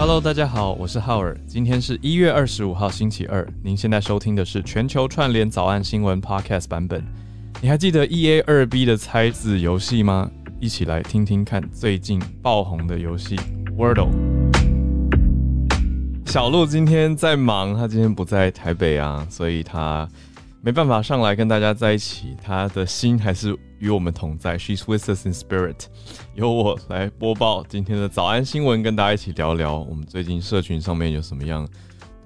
[0.00, 1.38] Hello，大家好，我是浩尔。
[1.46, 3.46] 今天是一月二十五号，星期二。
[3.62, 7.04] 您现在收听的是全球串联早安新闻 Podcast 版本。
[7.60, 10.30] 你还记得 E A 二 B 的猜字游戏吗？
[10.58, 13.36] 一起来听听看最近爆红的游戏
[13.76, 14.08] Wordle。
[16.24, 20.08] 小鹿今天在忙，他今天不在台北啊，所以他
[20.62, 22.34] 没办法上来跟大家在一起。
[22.42, 25.86] 他的心还是与我们同在，She's with us in spirit。
[26.34, 31.66] 由我来播报今天的早安新闻，跟大家一起聊聊我们最近社群上面有什么样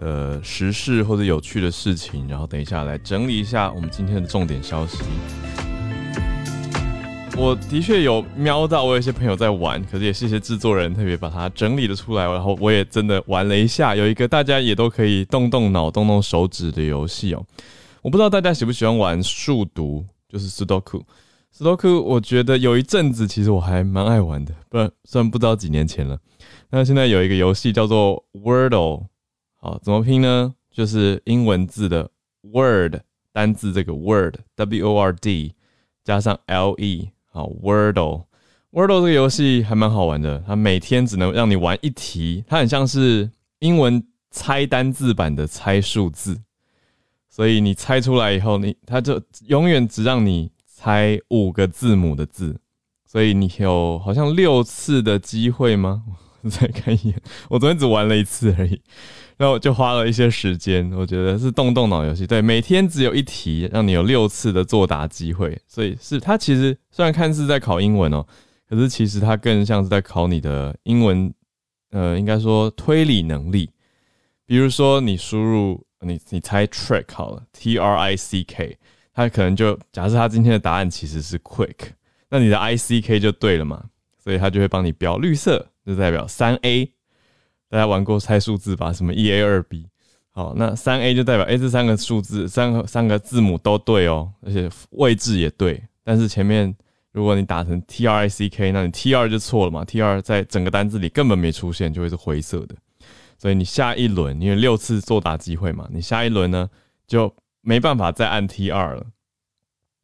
[0.01, 2.27] 的时事或者有趣的事情。
[2.27, 4.99] 然后等一下来整理一下我们今天的重点消息。
[7.37, 17.45] 我的确有瞄到，我有些朋友在玩，可是也谢谢制作人特别把它整理了出来，然后我也真的玩了一下，有一个大家也都可以动动脑、动动手指的游戏哦。
[18.03, 21.03] 我不知道大家喜不喜欢玩数独，就是 Sudoku。
[21.57, 26.19] Sudoku，我觉得有一阵子其实我还蛮爱玩的，不然虽然不知道几年前了。
[26.71, 29.07] 那现在有一个游戏叫做 Wordle，
[29.61, 30.53] 好，怎么拼呢？
[30.73, 32.11] 就是英文字的
[32.41, 32.97] Word
[33.33, 35.55] 单字这个 Word，W O R D
[36.03, 38.25] 加上 L E，好，Wordle。
[38.73, 46.41] Wordle 这个游戏还蛮好玩的，它每天只能让你玩一题，它很像是英文猜单字版的猜数字。
[47.31, 50.51] 所以你猜出来以后，你它就永远只让你
[50.85, 52.61] 猜五个字母的字，
[53.07, 56.03] 所以你有好像六次的机会吗？
[56.45, 58.79] 我再看一眼，我昨天只玩了一次而已，
[59.39, 60.93] 然后就花了一些时间。
[60.93, 65.59] 我觉得是动动脑游戏，对，每天只有一题，让你有六次的作答机会。
[65.67, 68.27] 所以是它其实虽然看似在考英文哦，
[68.69, 71.33] 可是其实它更像是在考你的英文，
[71.93, 73.71] 呃，应该说推理能力。
[74.45, 75.83] 比如说你输入。
[76.07, 78.77] 你你猜 trick 好了，T R I C K，
[79.15, 81.93] 他可能就假设他今天的答案其实是 quick，
[82.29, 83.85] 那你的 I C K 就对了嘛，
[84.19, 86.91] 所以他就会帮你标绿色，就代表三 A。
[87.71, 88.93] 大家玩过猜数字吧？
[88.93, 89.89] 什么一 A 二 B，
[90.31, 95.83] 好，那三 A 就代表 A 这三个数字，三个三个字母都对哦，而且位置也对。
[96.05, 96.73] 但是前面
[97.11, 102.75] 如果你打成 T R I C K，那你 t r 就错了嘛，t r 在整个单字里根本没出现，就会是灰色的。
[103.39, 106.71] 所以你下一轮，因为六次作答机会嘛，你下一轮呢
[107.07, 109.07] 就没办法再按 T 二了，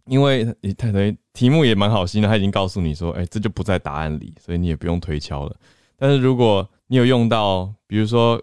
[0.06, 5.54] 因为你等于题目也蛮好心的，他已经告诉你说，哎，这就不在答案里，所以你也不用推敲了。
[5.96, 8.42] 但是如果你有用到，比如说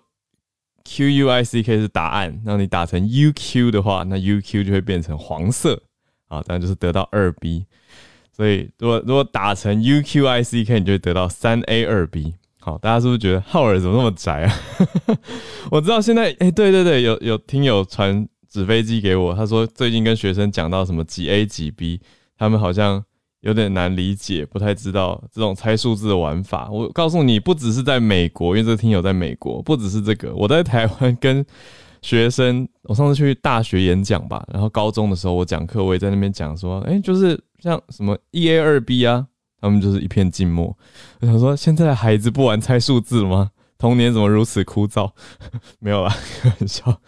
[0.85, 5.81] Q U I C K 是答案，那你打成 U Q 的话，那 U Q 就会变成黄色
[6.27, 7.65] 啊，当然就是得到二 B。
[8.31, 12.35] 所以如果如果打成 U Q I C K，你就会得到三 A 二 B。
[12.59, 14.53] 好，大家是不是觉得浩尔怎么那么宅啊？
[15.71, 21.99] 我知道现在，哎，对对对，有有听友传纸飞机给我，他说最近跟学生讲到什么几 A 几 B，
[22.37, 23.03] 他们好像
[23.41, 26.69] 有点难理解，不太知道这种猜数字的玩法。
[26.71, 31.45] 我告诉你，不只是在美国，因为这个听友在美国，不只是这个，我在台湾跟
[32.01, 39.27] 学生，我上次去大学演讲吧，然后高中的时候我讲课，我也在那边讲说，哎，就是像什么一 A 二 B 啊。
[39.59, 40.77] 他们就是一片静默。
[41.19, 43.49] 我想说，现在的孩子不玩猜数字了吗？
[43.77, 45.11] 童年怎么如此枯燥？
[45.79, 47.01] 没有啦，开玩笑。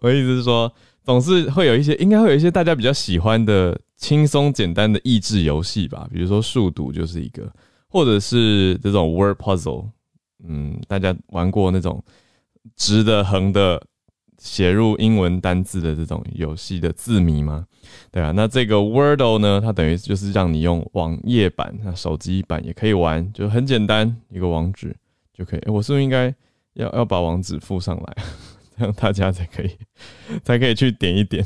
[0.00, 0.72] 我意思是说，
[1.04, 6.08] 总是会有一些，应该会有一些大家比较喜欢的轻松简单的益智游戏吧。
[6.12, 7.52] 比如说数独就是一个，
[7.88, 9.88] 或者是这种 word puzzle。
[10.46, 12.02] 嗯，大家玩过那种
[12.76, 13.82] 直的、横的。
[14.38, 17.64] 写入英文单字的这种游戏的字谜吗？
[18.10, 24.96] 对啊，那这个 Wordle 呢，它等于就是让你用网页版，那手机版也可以玩，就很简单，一个网址
[25.32, 25.60] 就可以。
[25.66, 26.34] 我是不是应该
[26.74, 28.16] 要要把网址附上来，
[28.78, 29.70] 这样大家才可以
[30.44, 31.44] 才可以去点一点，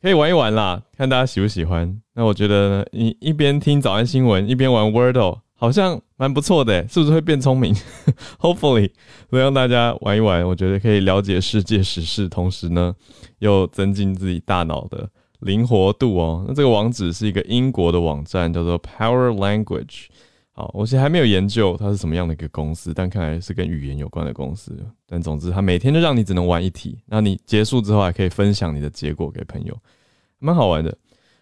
[0.00, 2.00] 可以玩一玩啦，看大家喜不喜欢。
[2.14, 5.40] 那我觉得你一边听早安新闻，一边玩 Wordle。
[5.58, 7.74] 好像蛮不错的，是不是会变聪明？
[8.38, 8.90] Hopefully，
[9.30, 12.94] 会让大家玩一玩，我觉得可以了解世界时事，同时呢
[13.38, 15.08] 又增进自己大脑的
[15.40, 16.44] 灵活度哦。
[16.46, 20.08] 那这个网址是一个英国的网站，叫做 Power Language。
[20.56, 24.76] 好，我现在还没有研究它是什么样的一个公司，但看来是跟语言有关的公司。
[25.06, 29.78] 但总之，它每天都让你只能玩一题，那你结束之后还可以分享你的结果给朋友，
[30.38, 30.96] 蛮好玩的。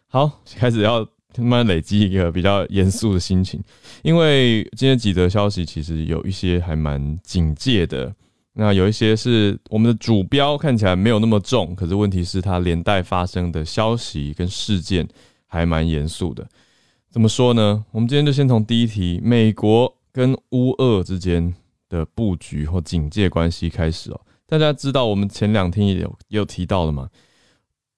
[0.08, 1.08] 好，开始要。
[1.36, 3.60] 慢慢累积一个比较严肃的心情，
[4.04, 8.14] 因为今天几则消息其实有一些还蛮警戒的，
[8.52, 15.08] 那有一些是我们的主标看起来没有那么重，可是问题是它连带发生的消息跟事件
[15.48, 16.46] 还蛮严肃的。
[17.14, 17.84] 怎么说呢？
[17.92, 21.54] 我们今天就先从第一题，美国跟乌俄之间
[21.88, 24.20] 的布局或警戒关系开始哦。
[24.48, 27.08] 大家知道我们前两天也有也有提到了嘛？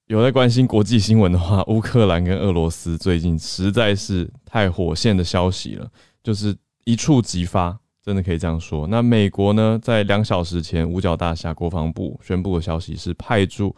[0.09, 5.91] 有在关心国际新闻的话， 乌克兰跟俄罗斯最近实在是太火线的消息了，
[6.23, 6.55] 就是
[6.85, 7.75] 一触即发，
[8.05, 8.87] 真的可以这样说。
[8.87, 13.75] 那美国呢，在两小时前，五角大厦国防部宣布的消息是派驻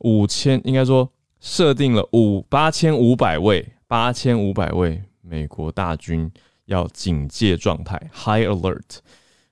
[0.00, 1.10] 五千，应该说
[1.40, 6.28] 设定了五八千五百位，八千五百位美国大军
[6.64, 8.98] 要警戒状态 （High Alert）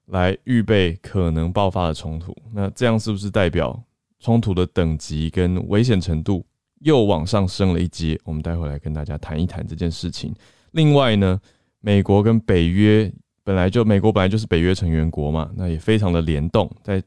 [0.07, 2.37] 来预备可能爆发的冲突。
[2.53, 3.81] 那这样是不是代表
[4.19, 6.45] 冲突的等级跟危险程度
[6.81, 8.19] 又往上升了一阶？
[8.25, 10.35] 我们待会来跟大家谈一谈这件事情。
[10.73, 11.41] 另外呢，
[11.79, 13.13] 美国跟北约。
[13.45, 16.69] 本来就美国本来就是北约成员国嘛，那也非常的联动。
[16.83, 17.01] 在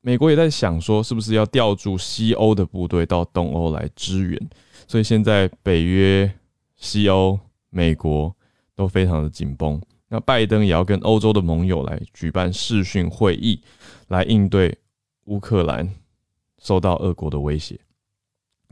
[0.00, 4.40] 美国也在想说，是不是要调驻西欧的部队到东欧来支援？
[4.86, 6.30] 所以现在北约、
[6.78, 7.38] 西欧、
[7.68, 8.34] 美国
[8.74, 9.78] 都非常的紧绷。
[10.08, 13.60] 那拜登也要跟欧洲的盟友来举办视讯会议，
[14.06, 14.78] 来应对
[15.26, 15.94] 乌克兰
[16.58, 17.78] 受到俄国的威胁。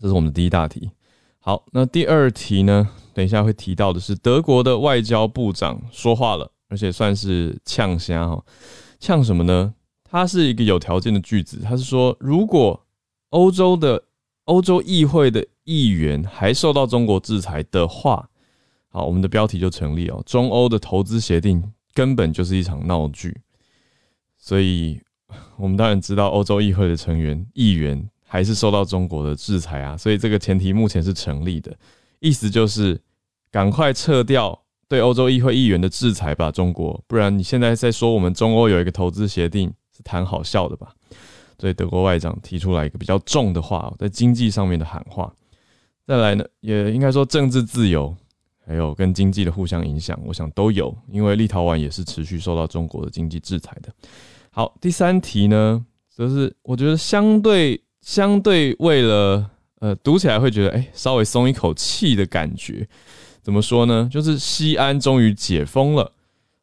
[0.01, 0.91] 这是我们的第一大题。
[1.39, 2.89] 好，那第二题呢？
[3.13, 6.51] 等一下会提到的是德国的外交部长说话了。
[6.69, 8.45] 而且算是呛虾哈，
[8.99, 9.73] 呛什么呢？
[10.03, 12.85] 它是一个有条件的句子，它是说，如果
[13.29, 14.03] 欧洲的
[14.47, 18.27] 欧洲议会的议员还受到中国制裁的话，
[18.89, 20.23] 好，我们的标题就成立哦。
[20.25, 23.39] 中欧的投资协定根本就是一场闹剧，
[24.39, 24.99] 所以
[25.59, 31.77] 我们当然知道欧洲议会的成员议员还是受到中国的制裁啊，所以这个前提目前是成立的，
[32.21, 32.99] 意思就是
[33.51, 34.63] 赶快撤掉。
[34.89, 40.95] 对欧洲议会议员的制裁吧，中国，不然你现在在说我们中欧有一个投资协定是谈好笑的吧？
[41.59, 45.35] 所以德国外长提出来一个比较重的话，在经济上面的喊话。
[46.07, 48.15] 再来呢，也应该说政治自由，
[48.65, 53.93] 还有跟经济的互相影响，我想都有，因为立陶宛也是持续受到中国的经济制裁的。
[54.51, 59.51] 好，第三题呢，则是我觉得相对相对为了
[59.81, 62.89] 呃读起来会觉得哎稍微松一口气的感觉。
[63.43, 64.09] 怎么说呢？
[64.11, 66.13] 就是西安终于解封了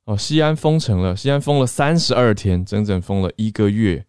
[0.06, 4.06] 哦，西安封城了，西安封了三十二天，整整封了一个月，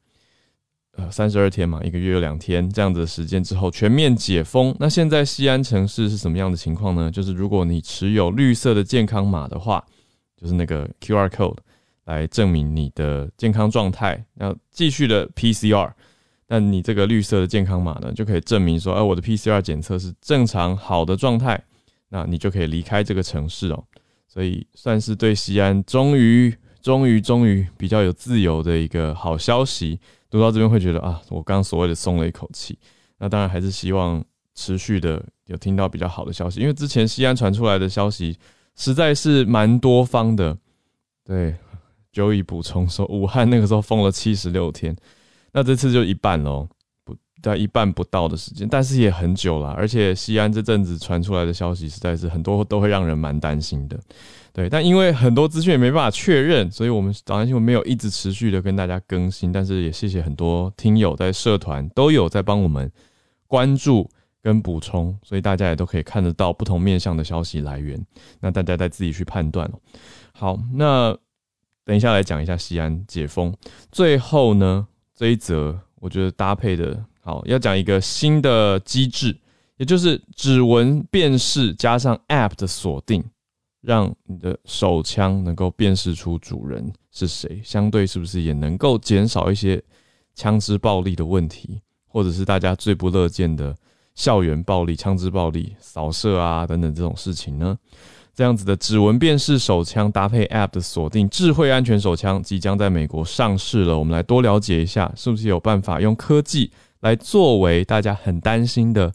[0.97, 4.75] 呃，三十二天嘛，一个月有两天这样子的时间之后全面解封。
[4.79, 7.11] 那现在西安城市是什么样的情况呢？
[7.11, 9.85] 就是如果你持有绿色的健康码的话，
[10.37, 11.57] 就是那个 QR code
[12.05, 15.91] 来证明你的健康状态，要继续的 PCR，
[16.47, 21.61] 那你这个绿色的健康码呢，就可以证明说，哎，我的 PCR 检测是正常好的状态。
[22.11, 23.85] 那你就可以离开这个城市哦，
[24.29, 29.99] 所以算是对西安终于、终于、终于比较有自由的一个好消息。
[30.35, 32.77] 读到这边会觉得啊，我刚所谓的松了一口气。
[33.19, 34.21] 那当然还是希望
[34.57, 38.37] 持续的有听到比较好的消息，因为之前西安传出来的消息
[38.75, 40.59] 实在是蛮多方的。
[41.25, 41.55] 对，
[42.11, 44.97] 久以补充说，武汉那个时候封了七十六天，
[45.53, 46.69] 那这次就一半喽。
[47.45, 49.69] 在一半不到的时间，但是也很久了。
[49.73, 54.01] 而且西安这阵子传出来的消息，实在是很多都会让人蛮担心的。
[54.51, 59.53] 对，但因为很多资讯也没办法确认，所以我们早安新闻没有一直持续的跟大家更新。
[59.53, 62.91] 但是也谢谢很多听友在社团都有在帮我们
[63.47, 64.09] 关注
[64.41, 68.03] 跟补充，所以大家也都可以看得到不同面向的消息来源。
[68.41, 69.71] 那大家再自己去判断
[70.33, 71.15] 好，那
[71.85, 73.53] 等一下来讲一下西安解封。
[73.93, 77.05] 最后呢，这一则我觉得搭配的。
[77.25, 79.35] 好，要讲一个新的机制，
[79.79, 83.25] 也就是指纹辨识加上 App 的锁定，
[83.81, 87.63] 让你的手枪能够辨识出主人是谁。
[87.65, 89.83] 相对是不是也能够减少一些
[90.35, 93.75] 枪支暴力的问题，或者是大家最不乐见的
[94.15, 97.79] 校园暴力、枪支暴力、扫射啊等等这种事情呢？
[98.35, 103.99] 这样子的指纹辨识手枪搭配 App 的锁定，智慧安全手枪即将在美国上市了。
[103.99, 106.71] 我们来多了解一下，是不是有办法用科技？
[107.05, 109.13] 来作为大家很担心的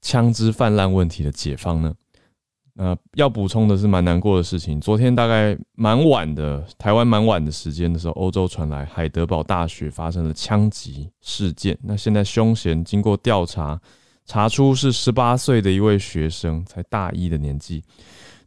[0.00, 1.92] 枪支泛滥问题的解放呢？
[2.76, 4.80] 呃，要补充的是蛮难过的事情。
[4.80, 11.76] 昨天大概蛮晚的，台湾蛮晚的时间的时候，欧洲传来海德堡大学发生了枪击事件。
[11.82, 13.80] 那现在凶嫌经过调查，
[14.24, 17.82] 查出是十八岁的一位学生，才大一的年纪。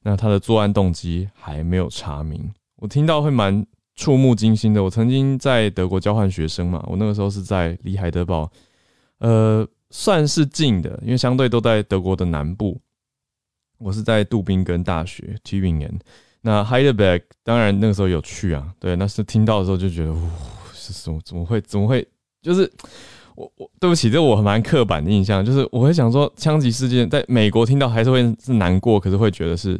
[0.01, 2.49] 那他的作案动机还没有查明。
[2.77, 3.67] 我听到会蛮。
[4.01, 8.51] 触目惊心的，我曾经在德国交换学生嘛，我那个时候是在离海德堡，
[9.19, 12.81] 呃，算是近的，因为相对都在德国的南部。
[13.77, 15.99] 我是在杜宾根大学 Tübingen，
[16.41, 20.19] 那 Heidelberg 当然那个时候有去啊，对，那是听到的时候就觉得，哇，
[20.73, 21.21] 是什么？
[21.23, 21.61] 怎么会？
[21.61, 22.03] 怎么会？
[22.41, 22.67] 就是
[23.35, 29.79] 我我对不起，这我很蛮刻板的印象，就是我会想说，枪击事件在美国听到还是会是难过，可是会觉得是。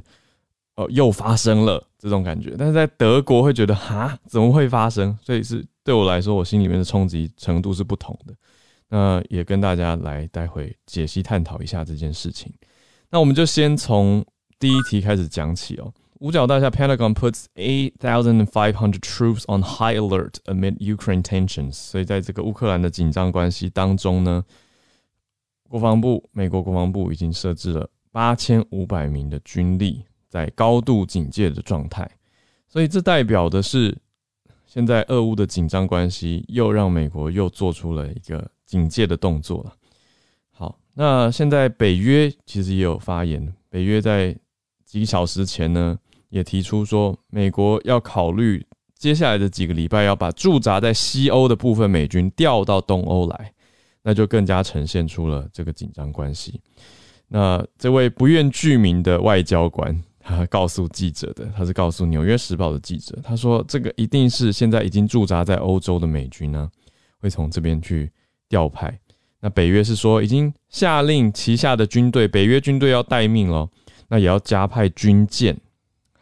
[0.76, 5.18] 哦，又发生了这种感觉，但是在德国会觉得哈，怎么会发生？
[5.22, 8.34] 所以是对我来说，我心里面的冲击程度是不同的。
[8.90, 12.54] 那也跟大家来待会解析探讨一下这件事情。
[13.10, 14.26] 那我们就先从
[14.60, 15.94] 第一题开始讲起哦。
[16.20, 21.74] 五角大厦 Pentagon puts eight thousand five hundred troops on high alert amid Ukraine tensions。
[21.74, 24.44] 所以在这个乌克兰的紧张关系当中呢，
[25.68, 32.10] 国防部美国国防部已经设置了八千五百名的军力，在高度警戒的状态。
[32.68, 33.96] 所以这代表的是，
[34.66, 39.74] 现在俄乌的紧张关系又让美国又做出了一个警戒的动作了。
[40.50, 44.36] 好，那现在北约其实也有发言，北约在
[44.86, 46.00] 几个小时前呢。
[46.32, 48.66] 也提出说，美国要考虑
[48.98, 53.54] 接下来的几个礼拜要把驻扎在西欧的部分美军调到东欧来，
[54.02, 56.62] 那就更加呈现出了这个紧张关系。
[57.28, 66.70] 那这位不愿具名的外交官，他告诉记者的，他是告诉《纽约时报》的记者，他说这个一定是现在已经驻扎在欧洲的美军呢，
[67.20, 68.12] 会从这边去
[68.48, 69.00] 调派。
[69.40, 73.70] 那北约是说已经下令旗下的军队，北约军队要待命了，
[74.08, 75.60] 那也要加派军舰。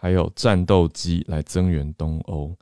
[0.01, 2.55] 还有战斗机来增援东欧，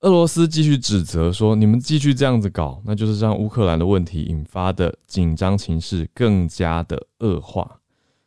[0.00, 7.79] 俄罗斯继续指责说：“你们继续这样子搞，那就是让乌克兰的问题引发的紧张情势更加的恶化。”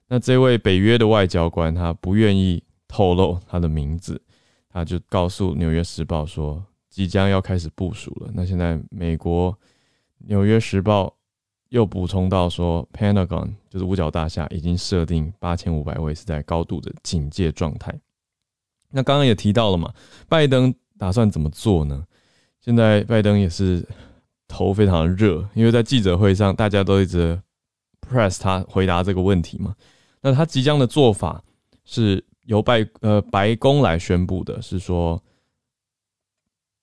[0.08, 4.22] 那这位北约的外交官他不愿意透露他的名字，
[4.70, 9.52] 他就告诉《纽约时报》说：“即将要开始部署了。”那现在美国
[10.20, 11.06] 《纽约时报》
[11.70, 18.00] 又补充到说：“Pentagon 就是五角大厦已经设定八千五百位是在高度的警戒状态。”
[18.96, 19.92] 那刚刚也提到了嘛，
[20.30, 22.06] 拜登打算怎么做呢？
[22.60, 23.84] 现在拜登也是
[24.48, 27.42] 头非常的热，因为在记者会上大家都一直
[28.08, 29.76] press 他回答这个问题嘛。
[30.24, 31.44] 那他即将的做法
[31.86, 35.22] 是由拜呃白宫来宣布的，是说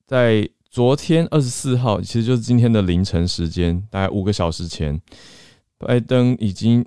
[0.06, 5.02] 在昨天二十四号，其实就是今天的凌晨时间，大概五个小时前，
[5.76, 6.86] 拜登已经。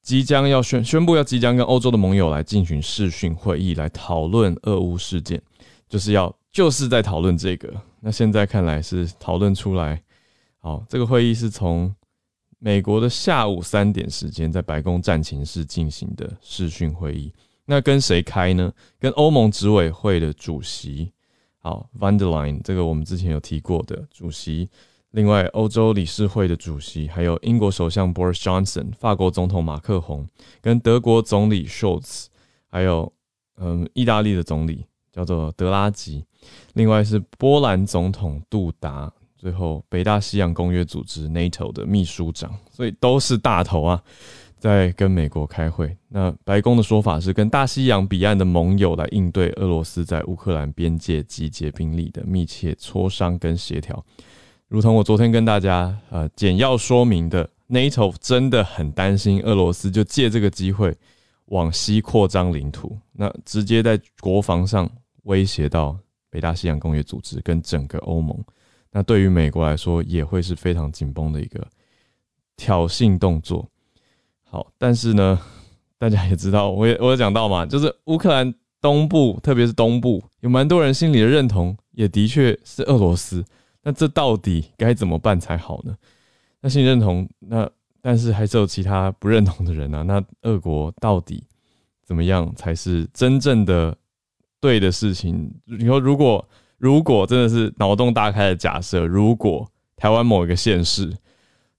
[0.00, 5.42] 即将要宣宣布要即将跟欧洲的盟友来进行视讯会议，来讨论俄乌事件，
[5.86, 7.70] 就是要就是在讨论这个。
[8.00, 10.02] 那现在看来是讨论出来，
[10.60, 11.94] 好，这个会议是从
[12.58, 17.32] 美国的下午三点时间在白宫战情室进行的视讯会议。
[17.64, 18.72] 那跟谁开呢？
[18.98, 21.12] 跟欧盟执委会的主席，
[21.58, 24.68] 好，Vanderline，这个我们之前有提过的主席。
[25.12, 30.26] 另外，欧洲理事会的主席，还有英国首相 Boris Johnson、法国总统马克宏，
[30.60, 32.26] 跟德国总理 Scholz，
[32.68, 33.10] 还有
[33.56, 36.24] 嗯，意大利的总理叫做德拉吉。
[36.74, 44.02] 另外是波兰总统杜达，最后北大西洋公约组织 NATO 的秘书长，所以都是大头啊，
[44.58, 45.96] 在跟美国开会。
[46.08, 54.04] 那白宫的说法是，跟大西洋彼岸的盟友来应对俄罗斯在乌克兰边界集结兵力的密切磋商跟协调。
[54.66, 60.92] 如同我昨天跟大家呃简要说明的，NATO 真的很担心俄罗斯就借这个机会
[61.46, 64.90] 往西扩张领土，那直接在国防上
[65.22, 65.96] 威胁到
[66.28, 68.36] 北大西洋公约组织跟整个欧盟。
[68.90, 71.66] 那对于美国来说也会是非常紧绷的一个
[72.56, 73.68] 挑衅动作。
[74.42, 75.40] 好，但是呢，
[75.98, 83.44] 大家也知道，我也我有讲到嘛，就是乌克兰东部，特别是东部，有蛮多人心里的认同，也的确是俄罗斯。
[83.82, 85.94] 那这到底该怎么办才好呢？
[86.60, 90.02] 那心里认同，那但是还是有其他不认同的人啊。
[90.02, 91.44] 那俄国到底
[92.04, 93.96] 怎么样才是真正的
[94.60, 95.52] 对的事情？
[95.64, 96.46] 你说，如果
[96.78, 101.12] 如果真的是脑洞大开的假设，如果台湾某一个县市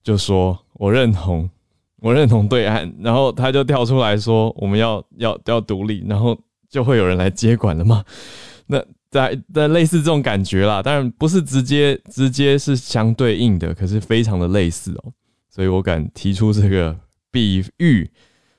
[0.02, 1.50] 就说我认同，
[1.96, 6.38] 我认同对岸，然后他就跳出来说我们要 要要独立，然后
[6.68, 8.04] 就会有人来接管了吗？
[8.66, 8.80] 那？
[9.10, 15.12] 在在类似这种感觉啦，当然不是直接直接是相对应的，可是非常的类似哦，
[15.48, 16.96] 所以我敢提出这个
[17.28, 18.08] 比喻，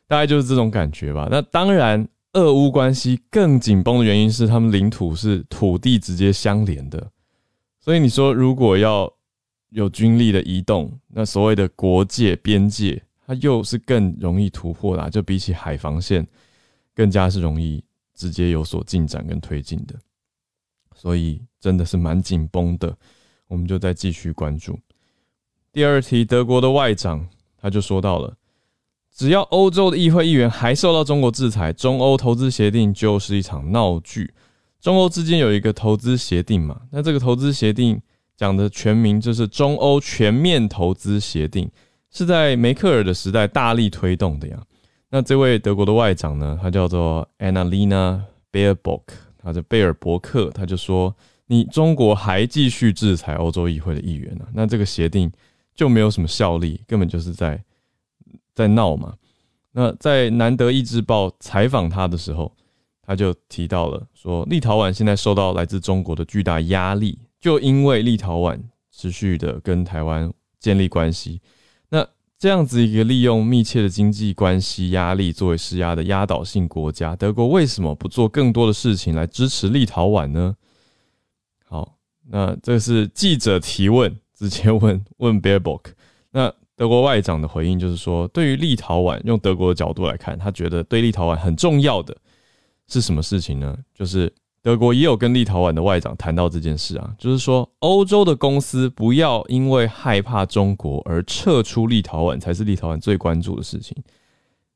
[0.10, 1.30] 大概就是这种感觉吧。
[1.32, 7.12] 那当然，俄乌关系更紧绷的原因是他们领土是土地直接相连的，
[7.80, 9.12] 所以你说如果要
[9.70, 16.26] 有军力的移动，那所谓的国界边界，它又是更容易突破的，就比起海防线
[16.94, 17.84] 更加是容易
[18.14, 19.96] 直接有所进展跟推进的。
[20.96, 22.96] 所以真的是蛮紧绷的，
[23.48, 24.80] 我们就再继续关注。
[25.74, 28.38] 第二题，德国的外长他就说到了，
[29.14, 34.34] 只要欧洲的议会议员还受到中国制裁，中欧投资协定就是一场闹剧。
[34.80, 38.02] 中欧之间有一个投资协定嘛，那这个投资协定
[38.36, 41.70] 讲的全名就是中欧全面投资协定，
[42.10, 44.60] 是在梅克尔的时代大力推动的呀。
[45.10, 49.02] 那这位德国的外长呢，他叫做 Annalena Baerbock。
[49.44, 51.16] 他的贝尔伯克他就说
[51.48, 54.46] ：“你中国还继续制裁欧洲议会的议员呢？
[54.54, 55.32] 那这个协定
[55.74, 57.60] 就没有什么效力，根本就是在
[58.62, 59.16] 在闹嘛。”
[59.74, 62.54] 那在《南德意志报》采访他的时候，
[63.02, 68.60] 他就提到了说，立陶宛现在受到来自中国的巨大压力，就因为立陶宛
[68.92, 71.40] 持续的跟台湾建立关系，
[71.90, 72.06] 那
[72.38, 80.54] 这样子一个利用密切的经济关系压力作为施压的压倒性国家，德国为什么不做更多的事情来支持立陶宛呢？
[81.64, 81.96] 好，
[82.28, 85.94] 那这是记者提问，直接问问 Bearbook。
[86.82, 92.18] 德国外长的回应就是说，对于立陶宛，用德国的角度来看，他觉得对立陶宛很重要的
[92.88, 93.78] 是什么事情呢？
[93.94, 94.34] 就是
[94.64, 103.96] 德国也有跟立陶宛的外长谈到这件事啊，就是说欧洲的公司不要因为害怕中国而撤出立陶宛，才是立陶宛最关注的事情。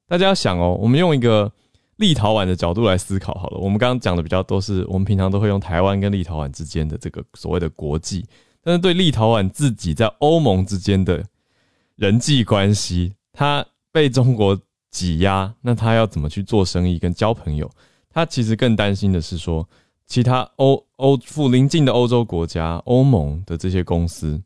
[0.08, 1.52] 大家要想哦，我们用一个
[1.96, 3.58] 立陶宛的角度来思考好了。
[3.58, 8.24] 我们刚刚讲的比较多是，我们平常都会用台湾跟立陶宛之间的这个所谓的国际，
[8.64, 11.26] 但是对立陶宛自己在欧盟之间的。
[11.96, 14.60] 人际关系，他被中国
[14.92, 17.72] 挤压，那他要怎么去做生意跟交朋友？
[18.10, 19.68] 他其实更担心的是说，
[20.06, 24.42] 其他欧欧附邻近的欧洲国家、欧盟的这些公司，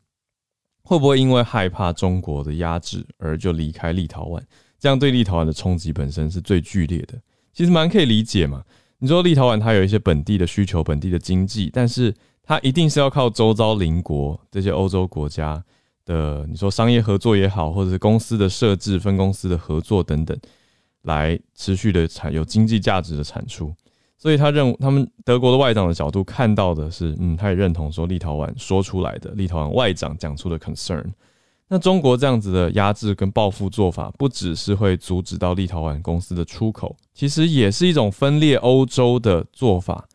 [0.82, 4.40] 会不会因为害怕中国的压制而就离开立陶宛？
[4.78, 7.20] 这样对立陶宛的冲击本身是最剧烈的。
[7.52, 8.64] 其实蛮可以理解嘛。
[8.98, 12.14] 你说立陶宛它有一些本地的需求、本地的经济，但是
[12.44, 15.62] 它一定是要靠周遭邻国这些欧洲国家。
[16.04, 20.36] 的，你说商业合作也好，或者是公司的设置、分公司的合作等等，
[21.02, 23.74] 来持续的产有经济价值的产出。
[24.16, 31.04] 所以他认他们德国的外长的角度看到的是，嗯，他也认同说立陶宛说出来的，立陶宛外长讲出的 concern。
[31.68, 40.06] 那中国这样子的压制跟报复做法，不只是会阻止到立陶宛公司的出口，其实也是一种分裂欧洲的做法。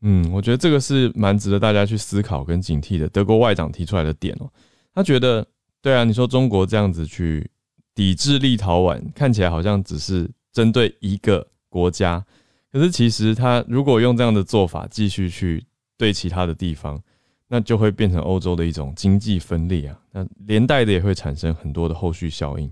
[0.00, 3.06] 嗯，我觉得这个是蛮值得大家去思考跟警惕的。
[3.10, 4.50] 德国外长提出来的点哦。
[4.94, 5.46] 他觉得，
[5.80, 7.48] 对啊，你说中国这样子去
[7.94, 12.24] 抵制立陶宛，看起来好像只是针对一个国家，
[12.72, 15.64] 可是其实他如果用这样的做法继续去
[15.96, 17.00] 对其他的地方，
[17.48, 22.70] 那就会变成欧洲的一种经济分裂啊，那连带的也会产生很多的后续效应。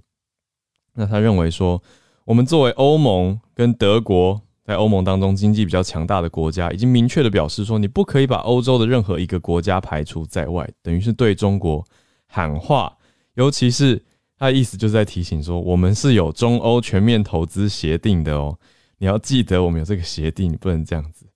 [0.95, 1.81] 那他认为说，
[2.25, 11.85] 我们作为欧盟跟德国在欧盟当中经济比较强大的国家，已经明确的表示说，你不可以把欧洲的任何一个国家排除在外，等于是对中国。
[12.29, 12.97] 喊话，
[13.35, 14.01] 尤其是
[14.39, 18.57] 他的意思就是在提醒说，我们是有中欧全面投资协定的哦，
[18.99, 21.27] 你要记得我们有这个协定，你不能这样子。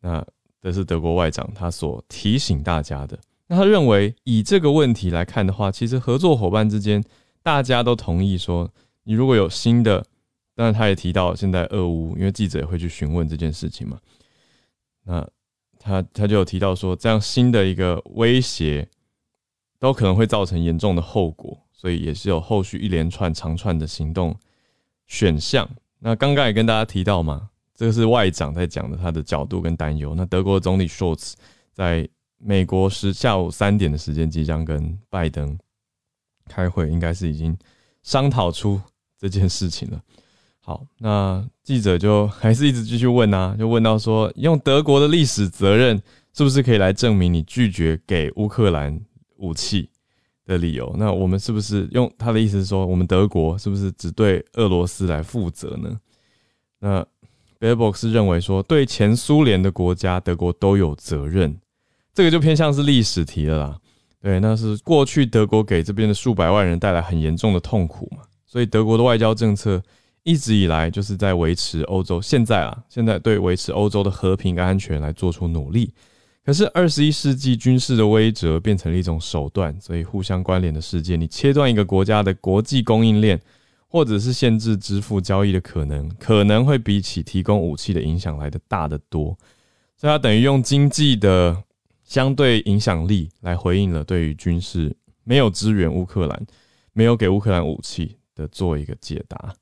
[0.00, 0.24] 那
[0.62, 3.18] 这是德国外长他所提醒大家的。
[3.48, 7.02] 那他认为以这个问题来看的话，其实合作伙伴之间
[7.42, 8.70] 大家都同意说，
[9.04, 10.04] 你如果有新的，
[10.54, 13.98] 当然他也提到现在俄乌，因为记者也会去询问这件事情嘛。
[15.04, 15.28] 那
[15.78, 18.88] 他他就有提到说，这样新的一个威胁。
[19.86, 24.34] 都可能会造成严重的后果，所以也是有后续一连串长串的行动
[25.06, 25.68] 选项。
[26.00, 30.12] 那刚刚也跟大家提到嘛，这个是外长在讲的他的角度跟担忧。
[30.16, 31.34] 那德国总理 Scholz
[31.72, 35.56] 在美国时下午三点的时间即将跟拜登
[36.48, 37.56] 开会，应该是已经
[38.02, 38.80] 商讨出
[39.16, 40.02] 这件事情了。
[40.58, 49.00] 好，那记者就还是一直继续问啊，就问到说，用德国的历史责任是不是可以来证明你拒绝给乌克兰？
[49.36, 49.88] 武器
[50.44, 55.98] 的理由，那我们是不是用他的意思是说，我们德国是不是只对俄罗斯来负责呢？
[56.78, 57.02] 那
[57.58, 61.58] b e l b o x 是认为说，对前苏联的国家，德国都有责任，
[62.14, 63.78] 这个就偏向是历史题了啦。
[64.20, 69.82] 对，那是过去德国给这边的数百万人带来很严重的痛苦嘛，所以德国的外交政策
[70.22, 75.92] 一直以来就是在维持欧洲，现在啊，现在对维持欧洲的和平跟安全来做出努力。
[76.46, 83.40] 可是二十一世纪军事的威慑变成了一种手段，所以互相关联的世界，你切断一个国家的国际供应链，
[83.88, 89.36] 或者是限制支付交易的可能，可能会比起提供武器的影响来的大得多。
[89.96, 91.64] 所以它等于用经济的
[92.04, 96.46] 相对影响力来回应了对于军事没有支援乌克兰、
[96.92, 99.52] 没有给乌克兰武器的做一个解答。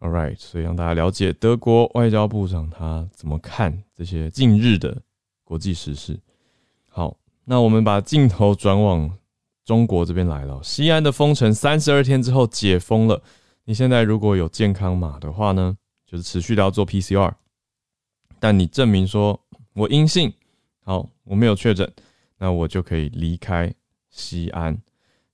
[0.00, 5.02] All right，所以让大家了解德国外交部长他怎么看这些近日的。
[5.52, 6.18] 国际时事，
[6.88, 9.18] 好，那我们把镜头转往
[9.66, 10.58] 中国这边来了。
[10.62, 13.22] 西安的封城三十二天之后解封了，
[13.64, 17.30] 你现在如果有健康码的话呢，就是持续的要做 PCR，
[18.40, 19.38] 但你证明说
[19.74, 20.32] 我阴性，
[20.84, 21.92] 好，我没有确诊，
[22.38, 23.70] 那我就可以离开
[24.08, 24.80] 西安。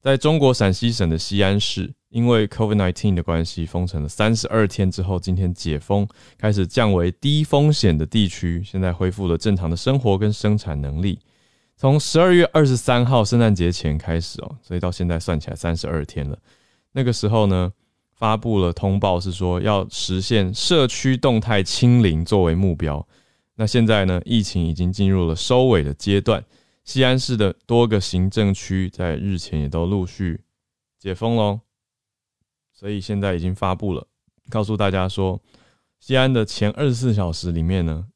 [0.00, 1.94] 在中国陕西省的西安市。
[2.10, 11.18] 因为 COVID-19 的关系，封城了三十二天之后，今天解封，开始降为低风险的地区，现在恢复了正常的生活跟生产能力。
[11.76, 16.36] 从十二月二十三号圣诞节前开始哦，所以到现在算起来三十二天了。
[16.92, 17.70] 那个时候呢，
[18.14, 23.06] 发布了通报，是说要实现社区动态清零作为目标。
[23.54, 26.42] 那现在呢，疫情已经进入了收尾的阶段，
[26.84, 30.40] 西安市的多个行政区在日前也都陆续
[30.98, 31.60] 解封喽。
[32.78, 34.06] 所以现在已经发布了，
[34.48, 35.42] 告诉大家说，
[35.98, 38.06] 西安的前二十四小时里面呢，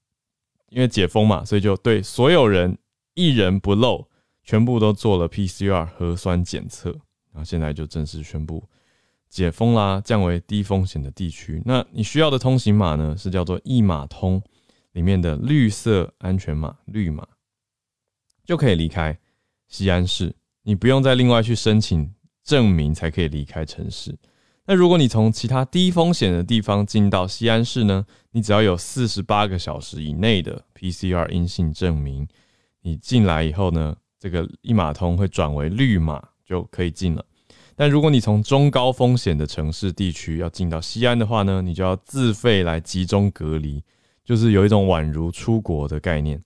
[0.69, 2.79] 因为解封嘛，所以就对所有人
[3.15, 4.09] 一人不漏，
[4.45, 6.91] 全部都做了 PCR 核酸检测，
[7.33, 8.63] 然后现在就正式宣布
[9.29, 11.61] 解封啦，降为低风险的地区。
[11.65, 14.41] 那你需要的通行码呢，是叫做一码通
[14.93, 17.27] 里面的绿色安全码绿码，
[18.45, 19.19] 就可以离开
[19.67, 22.09] 西安市，你不用再另外去申请
[22.45, 24.17] 证明才可以离开城市。
[24.65, 28.07] 那如果你从其他低风险的地方进到西安市呢？
[28.31, 32.27] 你只要有四十八个小时以内的 PCR 阴性证明，
[32.81, 37.25] 你进来以后呢，这个一码通会转为绿码就可以进了。
[37.75, 43.83] 但如果你从中高风险的城市地区要进到西安的话呢，你就要自费来集中隔离，
[44.25, 46.41] 就是有一种宛如出国的概念。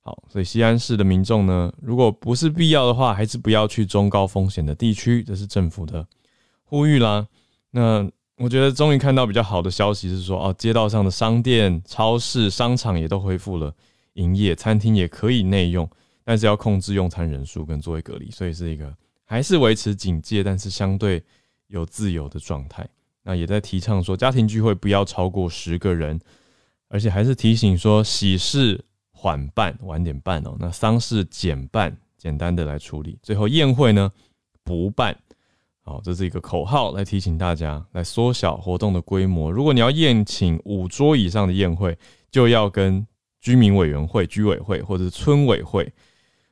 [0.00, 6.04] 好，所以西安市的民众呢，如果不是必要的话，还是不要去中高风险的地区，这是政府的
[6.64, 7.28] 呼吁啦。
[7.70, 13.74] 那我觉得终于看到比较好的消息是说，哦，街道上的商店、超市、商场也都恢复了
[14.14, 15.88] 营业，餐厅也可以内用，
[16.24, 18.92] 但是要控制用餐人数跟座位隔离，所以是一个
[19.24, 21.22] 还是维持警戒，但是相对
[21.68, 22.88] 有自由的状态。
[23.22, 26.18] 那也在提倡说，家庭聚会不要超过十个人，
[26.88, 30.56] 而且还是提醒说，喜事缓办，晚点办哦。
[30.58, 33.18] 那丧事简办，简单的来处理。
[33.22, 34.10] 最后宴会呢，
[34.64, 35.16] 不办。
[35.82, 39.50] 好，这是一个口号，来提醒大家，来缩小活动的规模。
[39.50, 41.98] 如果你要宴请五桌以上的宴会，
[42.30, 43.04] 就要跟
[43.40, 45.90] 居民委员会、居委会或者是村委会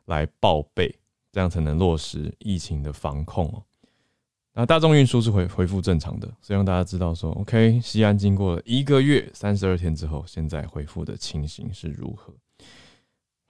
[0.07, 0.93] 来报备，
[1.31, 3.63] 这样才能落实疫情的防控哦。
[4.55, 12.33] 那大众运输是恢恢复正常的，所以让大家知道说，OK，西安经过了一个月三十二天之后，现在恢复的情形是如何？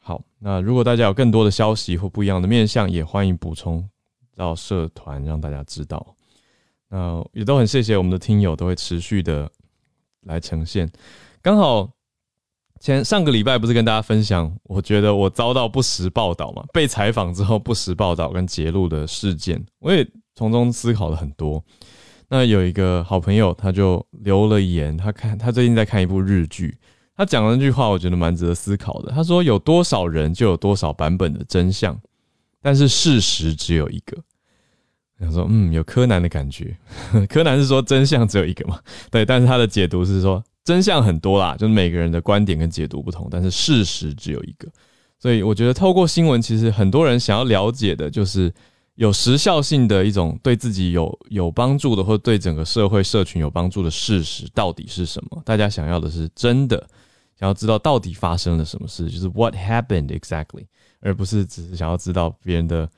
[0.00, 3.88] 好，那如果大家有更多的消息或不一样的面向，也欢迎补充。
[4.38, 6.14] 到社团让大家知道，
[6.88, 9.50] 那也都很谢谢我们的听友都会持续的
[10.22, 10.88] 来呈现。
[11.42, 11.90] 刚好
[12.80, 21.62] 前上个礼拜不是跟大家分享，我觉得我遭到不实报道嘛，被采访之后不实报道跟揭露的事件，我也从中思考了很多。
[22.28, 26.78] 那有一个好朋友他就留了言，他看他最近在看一部日剧，
[27.16, 29.10] 他讲了那句话，我觉得蛮值得思考的。
[29.10, 31.98] 他说：“有多少人就有多少版本的真相，
[32.62, 34.22] 但是事实只有一个。”
[35.18, 36.76] 想说，嗯，有柯南的感觉。
[37.28, 38.78] 柯南是说真相只有一个嘛？
[39.10, 44.68] 对，但是他的解读是说真相很多啦，就是每个人的观点跟解读不同，但是事实只有一个。
[45.18, 48.52] 所以我觉得透过新闻，其实很多人想要了解的就是
[48.94, 55.42] 有时效性的一种对自己有有帮助的，或对整个社会社群有帮助的事实到底是什么？
[55.44, 56.78] 大家想要的是真的，
[57.36, 60.66] 想要知道到底发生了什么事，就是 What happened exactly，
[61.00, 62.88] 而不是只是想要知道别人的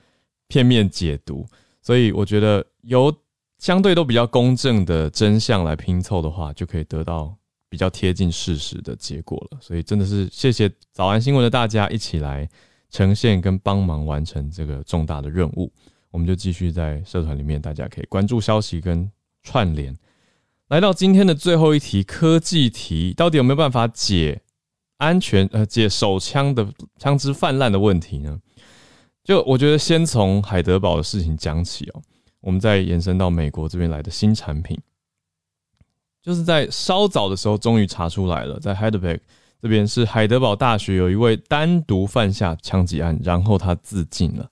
[0.49, 1.47] 片面解读。
[1.83, 3.15] 所以我觉得由
[3.59, 7.35] 相对都比较公正的真相来拼凑的话，就可以得到
[7.69, 9.59] 比较贴近事实的结果了。
[9.61, 12.49] 所以真的是谢谢早安新闻的大家一起来
[12.91, 15.73] 呈现跟帮忙完成这个重大的任务。
[16.11, 19.11] 我们就继续在社团里面，大家可以关注消息跟
[19.43, 19.97] 串联。
[20.69, 24.41] 来到今天的最后一题科技题，到底有没有办法解
[24.97, 26.67] 安全呃解手枪的
[26.99, 28.41] 枪支泛滥的问题呢？
[29.31, 32.03] 就我觉得，先从海德堡的事情讲起哦，
[32.41, 34.77] 我们再延伸到美国这边来的新产品，
[36.21, 39.21] 就是在稍早的时候，终于查出来了，在 head bag
[39.63, 44.51] 这边是海德堡大学有一位单独犯下枪击案，然后他自尽了，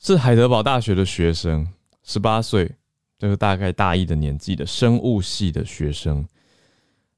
[0.00, 1.64] 是海德堡大学的学生，
[2.02, 2.68] 十八岁，
[3.16, 6.26] 就是大概大一的年纪的生物系的学生。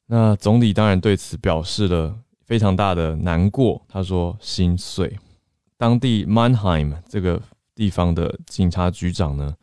[0.05, 5.19] 那总理当然对此表示了非常大的难过，他说心碎。
[5.81, 7.41] 当地 Mannheim 这个
[7.75, 9.57] 地方的警察局长呢，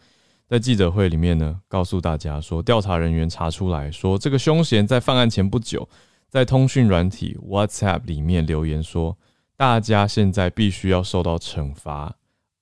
[0.48, 5.88] 在记者会里面呢，告诉大家说，调查人员查出来说，这个凶嫌在犯案前不久，
[6.28, 9.16] 在通讯软体 WhatsApp 里面留言说，
[9.56, 12.16] 大家现在必须要受到惩罚，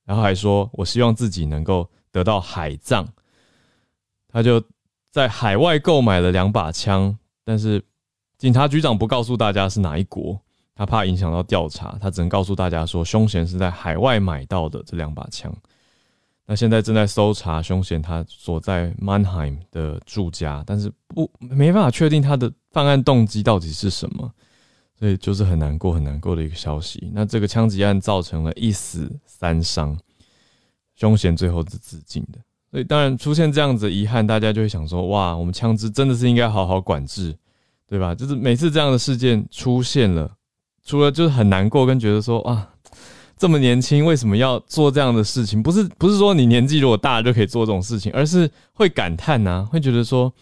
[0.04, 3.08] 然后还说我希望自己能够得到海葬。
[4.28, 4.62] 他就
[5.10, 7.82] 在海外购买了两把枪，但是
[8.36, 10.38] 警察局长不告诉大家是哪一国。
[10.76, 15.52] 他怕影响到调查，他只能告诉大家说，凶嫌是在海外买到的这两把枪。
[16.46, 24.30] 那现在正在搜查凶嫌他所在 Mannheim 的住家，但是不没办法确定他的犯案动机到底是什么，
[24.96, 27.10] 所以就是很难过很难过的一个消息。
[27.12, 29.98] 那这个枪击案造成了一死三伤，
[30.94, 32.38] 凶嫌最后是自尽的。
[32.70, 37.34] 所以当然出现这样子遗憾，大家就会想说：哇，我们枪支真的是应该好好管制，
[37.88, 38.14] 对吧？
[38.14, 40.30] 就是每次这样的事件出现了，
[40.86, 42.70] 除了就是很难过，跟觉得说啊，
[43.36, 45.60] 这么年轻为什么要做这样的事情？
[45.60, 50.32] 不是不是说你年纪如果大就可以做这种事情，而是会感叹呐，会觉得说，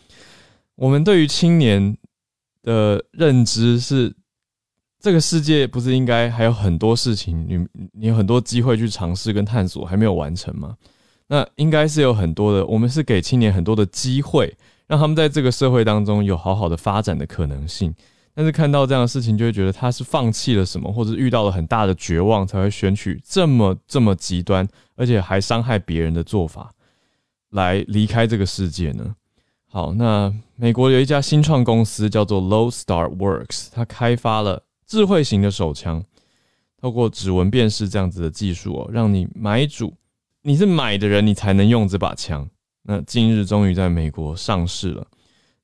[0.77, 1.97] 我们对于青年
[2.63, 4.15] 的认知是，
[5.01, 10.77] 这个世界不是应该还有很多事情，你你有很多机会去尝试跟探索，还没有完成吗？
[11.27, 14.55] 那应该是有很多的，我们是给青年很多的机会，
[14.87, 17.95] 让他们在这个社会当中有好好的发展的可能性。
[18.35, 24.67] 但是看到这样的事情，就会觉得他是放弃了什么，或者遇到了很大的绝望，才会选取这么这么极端，
[24.97, 26.73] 而且还伤害别人的做法，
[27.51, 29.15] 来离开这个世界呢？
[29.71, 36.05] 好，那美国有一家新创公司叫做 Low Star Works，它开发了智慧型的手枪，
[36.81, 39.95] 透过指纹辨识这样子的技术哦，让你买主。
[40.43, 42.49] 你是买的人，你才能用这把枪。
[42.83, 45.07] 那近日终于在美国上市了，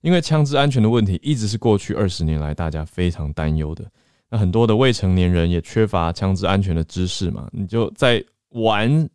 [0.00, 3.84] 因为枪支安全的问题一直是过去二十年来大家非常担忧的。
[4.28, 9.08] 那很多的未成年人也缺乏枪支安全的知识嘛，你就在玩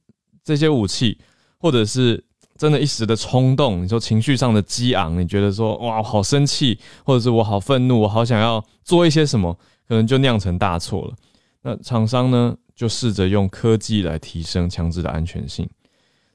[0.43, 1.17] 这些武器，
[1.57, 2.23] 或者是
[2.57, 11.15] 真的一时的冲动，你说情绪上的激昂，你觉得说哇好生气，或者是我好愤怒，我好想要做一些什么，可能就酿成大错了。
[11.61, 12.55] 那厂商呢？
[12.75, 15.65] 就试着用科技来提升枪支的安全性。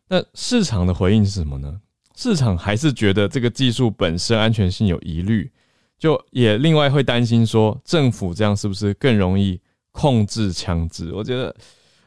[0.09, 1.79] 那市场的回应是什么呢？
[2.21, 5.51] 市场还是觉得这个技术本身安全性有疑虑，
[5.99, 9.59] 就也另外会担心说，政府这样是不是更容易
[9.91, 11.15] 控制枪支？
[11.15, 11.57] 我觉得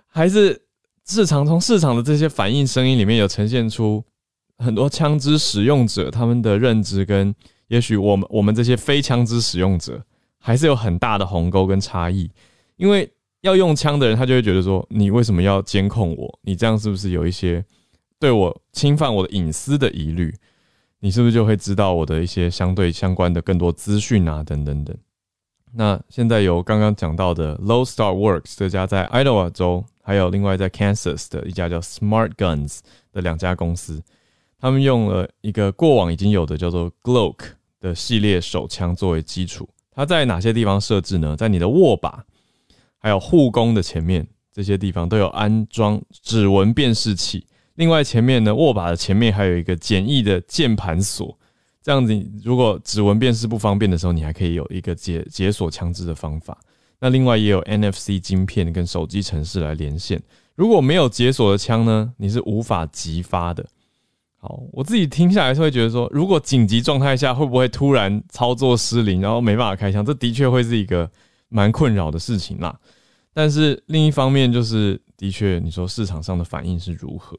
[0.06, 0.62] 还是
[1.08, 4.06] 市场从市场的这些反应声音里面有呈现出
[4.60, 7.34] 很多枪支使用者他们的认知跟
[7.70, 10.00] 也许我们我们这些非枪支使用者
[10.38, 12.30] 还是有很大的鸿沟跟差异，
[12.78, 13.12] 因为。
[13.42, 16.40] 要用枪的人，他就会觉得说：“你为什么要监控我？
[16.44, 17.62] 你这样是不是有一些
[18.24, 20.34] 对我侵犯我的隐私的疑虑？
[21.02, 24.42] 你是不是就会知道我的一些相对相关的更多资讯啊？
[24.42, 24.96] 等等等。”
[25.76, 32.80] 那现在有刚刚讲到的 Low Star Works 这家在 Idaho 州，还有另外在 Kansas 的一家叫 Smart Guns
[33.12, 34.02] 的两家公司，
[34.58, 37.40] 他们用了一个过往已经有的叫做 Glock
[37.82, 39.68] 的系列手枪作为基础。
[39.92, 41.36] 它在哪些地方设置呢？
[41.36, 42.24] 在你的握把。
[43.00, 47.46] 还有护弓的前面这些地方都有安装指纹辨识器。
[47.76, 51.38] 另外前面呢，握把的前面还有一个简易的键盘锁，
[51.82, 56.58] 这样子如果指纹辨识不方便的时候，你还可以有一个解解锁枪支的方法。
[57.00, 60.22] 那另外也有 NFC 晶片跟手机程式来连线。
[60.56, 63.66] 如果没有解锁的枪呢，你是无法激发的。
[64.38, 70.06] 好，我自己听下来是会觉得说，如果紧急状态下会不会突然操作失灵，然后没办法开枪？
[70.06, 71.10] 这的确会是一个。
[71.56, 72.76] 蛮困扰的事情啦，
[73.32, 77.38] 但是另一方面就是，的确你说市场上的反应是如何，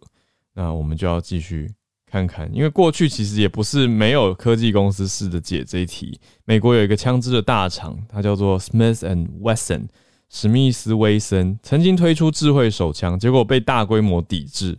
[0.54, 1.70] 那我们就要继续
[2.06, 6.18] 看看，因为过去其实也不是没有科技公司试着解这一题。
[6.44, 9.88] 美国有一个枪支的大厂，它叫做 Smith and Wesson，
[10.28, 14.78] 史密斯威森，曾经推出智慧手枪，结果被大规模抵制，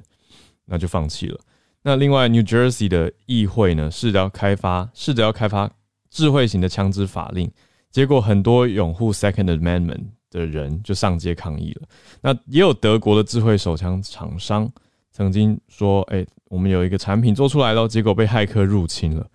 [0.65, 1.39] 那就放弃了。
[1.83, 5.69] 那另外 New Jersey 的议会呢，试着要开发，试着要开发
[6.09, 7.51] 智慧型的枪支法令。
[7.91, 11.87] 结果很多拥护 Second Amendment 的人就上街抗议了。
[12.21, 14.69] 那也有德国的智慧手枪厂商
[15.15, 19.25] 曾经说：“哎，我们有一个产品做出来了，结果被骇客入侵了。”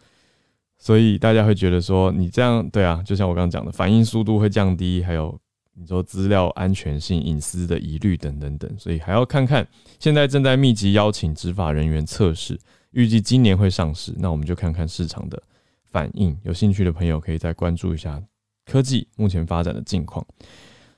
[0.77, 5.35] 所以大家会觉得说：“你这样对啊，就像我刚刚讲的，反应速度会降低，还有
[5.73, 9.67] 你说资料安全性、隐私的疑虑等等等。”所以还要看看。
[9.99, 14.15] 现在正在密集邀请执法人员测试，预计今年会上市。
[14.19, 15.43] 那我们就看看市场的
[15.91, 16.37] 反应。
[16.43, 18.23] 有兴趣的朋友可以再关注一下。
[18.67, 20.23] 科技目前发展的近况。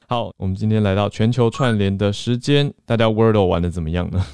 [0.09, 4.27] 好，我们今天来到全球串联的时间，大家 Wordle 玩的怎么样呢？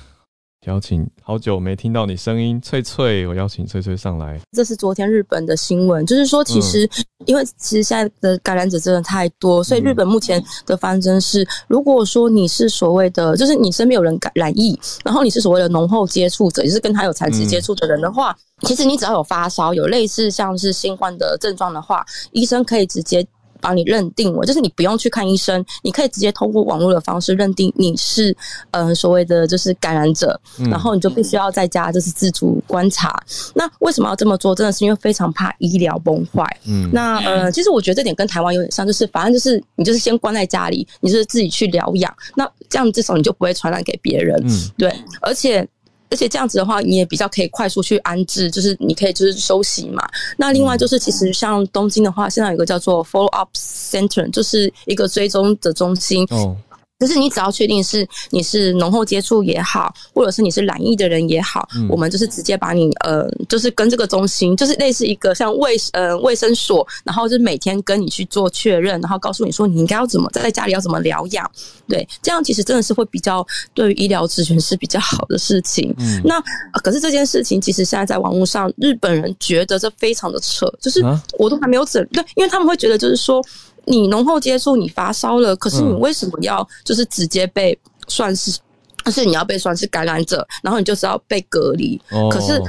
[0.67, 4.41] 邀请好久没听到你声音，翠翠，我邀请翠翠上来。
[4.53, 6.89] 这是昨天日本的新闻，就是说，其实
[7.27, 18.37] 因为其实现在的感染者真的太多，所以日本目前的方针是，如果说你是所谓的，就是你身边有人感染疫，然后你是所谓的浓厚接触者，也是跟他有长期接触的人的话。
[18.63, 23.25] 其实你只要有发烧，有类似像是新冠的症状的话，医生可以直接
[23.61, 28.37] 帮你认定我，就是你不用去看医生，你可以直接通过网络的方式认定你是
[28.71, 30.39] 呃所谓的就是感染者，
[30.71, 33.21] 然后你就必须要在家就是自主观察。
[33.55, 34.55] 那为什么要这么做？
[34.55, 36.45] 真的是因为非常怕医疗崩坏。
[36.67, 44.37] 嗯，那呃，其实我觉得这点跟台湾有点像，就是反正就是你就是先关在家里，你就是自己去疗养，那这样至少你就不会传染给别人。
[44.47, 45.67] 嗯，对，而且。
[46.11, 50.03] 而且这样子的话，你也比较可以快速去安置，就是你可以就是休息嘛。
[50.37, 56.27] 那另外就是，其实像东京的话，现在有个叫做 Follow Up Center，就是一个追踪的中心。
[56.31, 56.57] 哦。
[56.99, 71.49] 可是你只要确定是你是浓厚接触也好，或者是你是染疫的人也好，我们就是直接把你呃，就是跟这个中心，就是类似一个像卫呃卫生所，然后就是每天跟你去做确认，然后告诉你说你应该要怎么在家里要怎么疗养，
[71.87, 75.95] 对，这样其实真的是会比较对于医疗咨询是比较好的事情。
[76.25, 76.43] 那
[76.83, 81.01] 可是这件事情其实现在在网络上，日本人觉得这非常的扯，就是
[81.39, 83.41] 我都还没有诊对，因为他们会觉得就是说。
[83.89, 88.59] 你浓厚接触，你发烧了，可是你为什么要就是直接被算是，
[89.05, 92.01] 就是你要被算是感染者，然后你就是要被隔离。
[92.31, 92.61] 可是，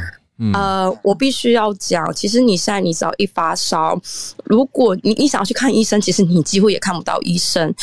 [0.54, 4.00] 呃，我必须要讲，其实你现在你只要一发烧，
[4.46, 7.74] 如果你你想要去看医生，其实你几乎也看不到医生。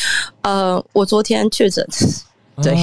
[0.43, 1.87] 呃，我昨天确诊，
[2.63, 2.75] 对，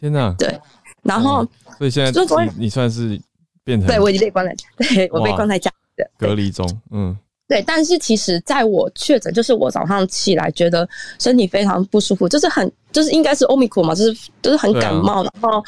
[0.00, 0.60] 天哪，对，
[1.02, 1.46] 然后
[1.78, 2.10] 所以现在
[2.44, 3.20] 你你算是
[3.62, 7.16] 变成，对我已经被关在，对我被关在家的隔离中，嗯。
[7.48, 12.70] 对，但是其实在我确诊，就是我早上起来觉得身体非常不舒服，就是很。
[12.92, 15.64] 就是应该是欧米克嘛，就是就是很感冒，然后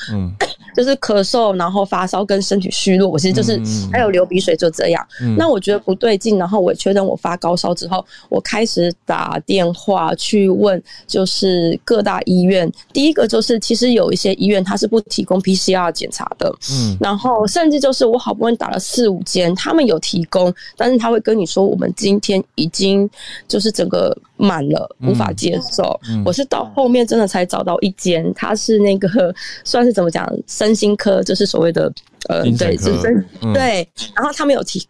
[0.74, 3.60] 就是咳嗽，然后发烧跟身体虚弱，我其实就是
[3.92, 5.06] 还有流鼻水，就这样。
[5.38, 12.70] 那我觉得不对劲，然后我确认我发高烧之后，我开始打电话去问，就是各大医院。
[12.92, 23.08] 第一个就是其实有一些医院它是不提供 PCR 检查的，嗯，然后甚至就是我好不容易打了四五间，他们有提供，但是他会跟你说我们今天已经
[23.46, 25.98] 就是整个满了，无法接受。
[26.24, 27.04] 我是到后面。
[27.04, 29.08] 真的才找到一间，他是那个
[29.62, 30.26] 算是怎么讲，
[30.64, 31.92] 身心科，就是所谓的
[32.29, 34.83] 呃，对，是身对，然后他们有提。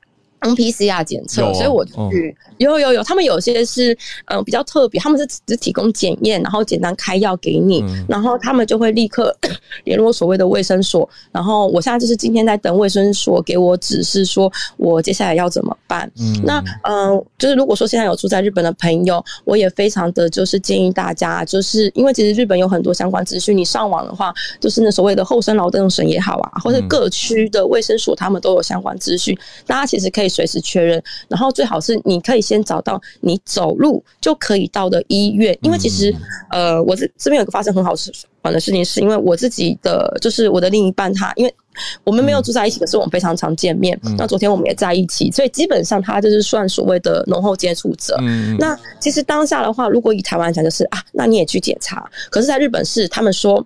[0.45, 9.35] 用 PCR 检测，所以我去有有有，他们有些是嗯比较特别，他们是只提供检验，然后简单开药给你，然后他们就会立刻
[9.85, 16.11] 联络所谓的卫生所，然后我现在就是今天在等卫生所给我指示，说我接下来要怎么办。
[16.21, 30.34] 嗯那嗯，就是如果说现在有住在日本的朋友，我也非常的就是建议大家，就是因为其实日本有很多相关资讯，你上网的话，就是那所谓的厚生劳动省也好啊，或者各区的卫生所，他们都有相关资讯，大家其实可以。
[30.35, 36.15] 随时确认，然后最好是你可以先找到你走路就可以到的医院，因为其实
[36.51, 41.55] 呃，我这这边有个发生很好事玩的事情，是因为我自己的就是我的另一半他，因为
[42.03, 43.99] 我们没有住在一起，可是我们非常常见面。
[44.19, 48.17] 那昨天我们也在一起，所以基本上他就是算所谓的浓厚接触者。
[48.59, 52.09] 那其实当下的话，如果以台湾讲，就是啊，那你也去检查。
[52.31, 53.65] 可是，在日本是他们说。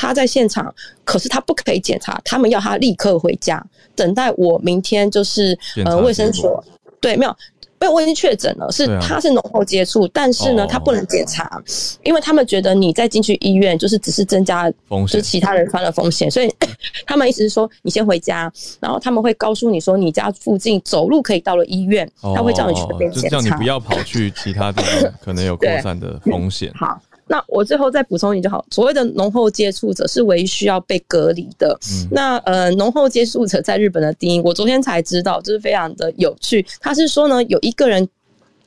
[0.00, 3.62] 他在现场，可是他不可以检查，他们要他立刻回家，
[3.94, 6.64] 等待我明天就是呃卫生所。
[7.02, 7.36] 对没有，
[7.80, 11.60] 因为我已经确诊了，是他是浓厚接触，但是呢他不能检查，
[12.02, 16.50] 因为他们觉得你再进去医院就是只是增加风险，就其他人犯了风险，所以
[17.06, 26.72] 他们意思是说你先回家，然后他们会告诉你说你家附近走路可以到了医院，他会叫你去那边检查，就叫你不要跑去其他地方，可能有扩散的 风险。
[26.74, 26.98] 好。
[27.30, 28.66] 那我最后再补充一就好。
[28.72, 31.78] 所谓的浓厚接触者是唯一需要被隔离的。
[32.10, 36.66] 那呃，浓厚接触者在日本的定义，我昨天才知道，就是非常的有趣。
[36.80, 38.08] 他是说呢，有一个人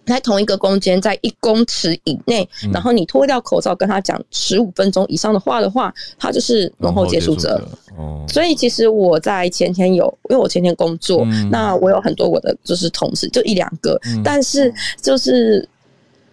[0.05, 7.61] 在同一个空间，在一公尺以内，然后你脱掉口罩跟他讲十五分钟以上的话的话，他就是浓厚接触者。
[7.97, 8.23] 哦。
[8.29, 15.67] 所以其实我在前天有，因为我前天工作，那我有很多我的就是同事，就一两个，但是就是。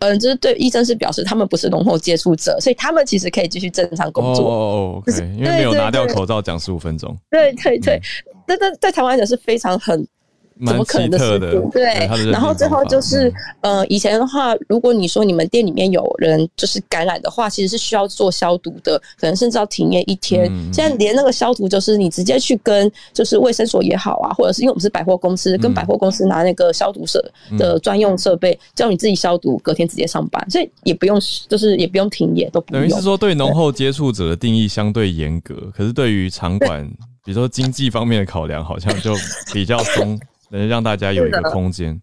[0.01, 4.51] 嗯，就是对医生是表示他们不是浓厚接触者，所以他们其实可以继续正常工作。
[4.51, 7.17] 哦，OK，因为没有拿掉口罩讲十五分钟。
[7.31, 8.01] 对对对，
[8.47, 10.07] 那那在台湾讲是非常很。
[10.67, 11.71] 怎么可能的事情？
[11.71, 11.85] 对，
[12.31, 20.51] 然后最后就是，呃，以前的话，如果你说你们店里面有人就是感染的话，其实是需要做消毒的，可能甚至要停业一天。
[20.73, 27.23] 现在连那个消毒，就是你直接去跟就是卫生所也好啊，或者是因为我们是百货公司，跟百货公司拿那个消毒设
[27.59, 36.89] 的专用设备，叫你自己消毒，隔天直接上班，所以也不用就是也不用停业，都不等于是说对浓厚接触者的定义相对严格，可是对于场馆，
[37.25, 39.15] 比如说经济方面的考量，好像就
[39.53, 40.19] 比较松。
[40.51, 42.01] 能让大家有一个空间，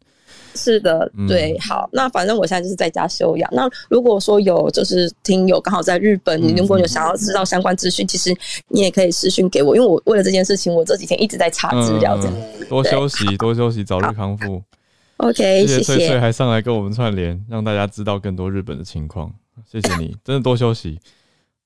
[0.55, 3.49] 是的，对，好，那反正我现在就是在家休养。
[3.53, 8.35] 那如果说有就是听友刚好在日本，你如果有想要知道相关资讯，其实
[8.69, 12.17] 你也可以私讯给我，因为我为了这件事情，我这几天一直在查资料。
[12.17, 12.33] 这样，
[12.67, 14.61] 多休息，多休息，早日康复。
[15.17, 15.83] OK，谢谢。
[15.83, 19.31] 翠翠还上来跟我们串联，让大家知道更多日本的情况。
[19.69, 20.99] 谢谢你， 真的多休息。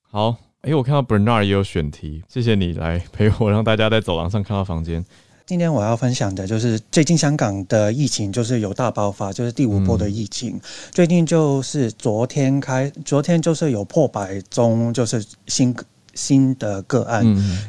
[0.09, 5.05] 好，哎，我看到 Bernard 也有选题，谢谢你来陪我，让大家在走廊上看到房间。
[5.51, 10.57] 今天我要分享的就是最近香港的疫情就是有大爆发，就是第五波的疫情。
[10.91, 15.75] 最近就是昨天开，昨天就是有破百宗，就是新
[16.13, 17.25] 新的个案，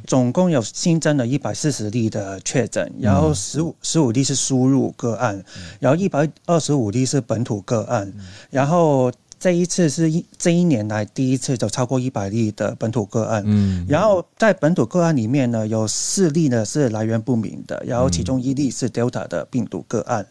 [0.07, 5.45] 总共有新增了一百四十例的确诊，然后十五十五例是输入个案，
[5.81, 8.13] 然后一百二十五例是本土个案，
[8.49, 9.11] 然后。
[9.43, 13.43] 这一次是一这一年来第一次就超过一百例的本土个案。
[13.45, 20.25] 嗯，然后在本土个案里面呢，有四例呢是来源不明的，然后其中一例是 Delta 的病毒个案。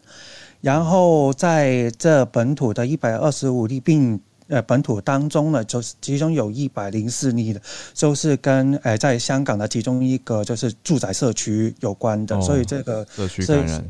[0.62, 7.60] 然后在这本土的一百二十五例病呃本土当中呢，就是其中有一百零四例的，
[7.92, 13.84] 就是跟呃在香港的其中一个就是住宅社区有关的，所以这个社区感染。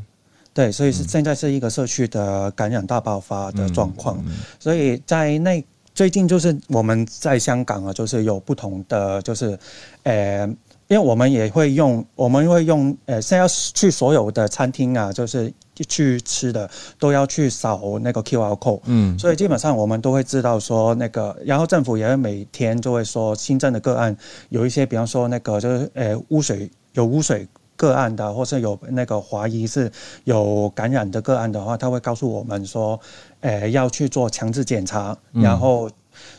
[0.53, 4.23] 对，所以是现在是一个社区的感染大爆发的状况，
[4.59, 5.63] 所以在那
[5.95, 9.57] 最近就是我们在香港啊，就是有不同的就是，
[10.03, 10.45] 呃，
[10.87, 24.15] 因为我们也会用，我们会用，呃，现在去所有的餐厅啊，就是去吃的都要去扫那个 QR code，嗯，所以基本上我们都会知道说那个，然后政府也会每天就会说新增的个案
[24.49, 27.47] 有一些，比方说那个就是呃污水有污水。
[27.75, 29.91] 个案的，或是有那个怀疑是
[30.23, 32.99] 有感染的个案的话，他会告诉我们说，
[33.41, 35.89] 呃，要去做强制检查，然后，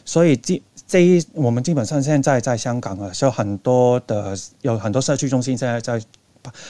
[0.04, 6.00] 所以基这一我们基本上现在在香港啊，就很多的有很多社区中心现在在。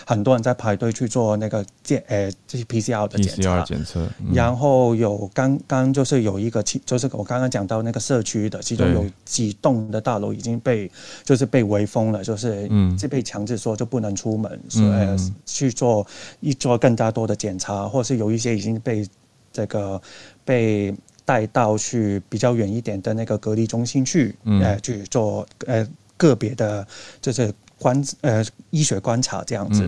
[0.07, 3.63] 很多人在排队去做那个检，呃，这些 PCR 的检查。
[3.65, 4.07] 检测。
[4.33, 10.91] 然后有刚刚就是有一个，其就是我刚刚讲到那个社区的，其中有几栋的大楼已经被
[11.25, 16.07] 就是被围封了，就是嗯，被强制说就不能出门，所以去做
[16.41, 19.07] 一做更加多的检查，或是有一些已经被
[19.53, 20.01] 这个
[20.45, 20.95] 被
[21.25, 26.87] 带到去比较远一点的那个隔离中心去，呃，去做呃个别的，
[27.21, 27.53] 就是。
[27.85, 29.87] 观呃医学观察这样子，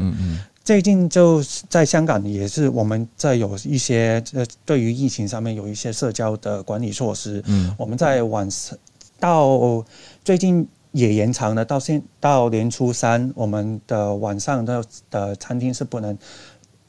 [0.62, 7.42] 最近就在香港也是我们在有一些呃对于疫情上面有一些社交的管理措施。
[7.46, 8.76] 嗯，我们在晚上
[9.18, 9.82] 到
[10.22, 16.18] 最近也延长了到现到年初三，我们的晚上的的餐厅是不能，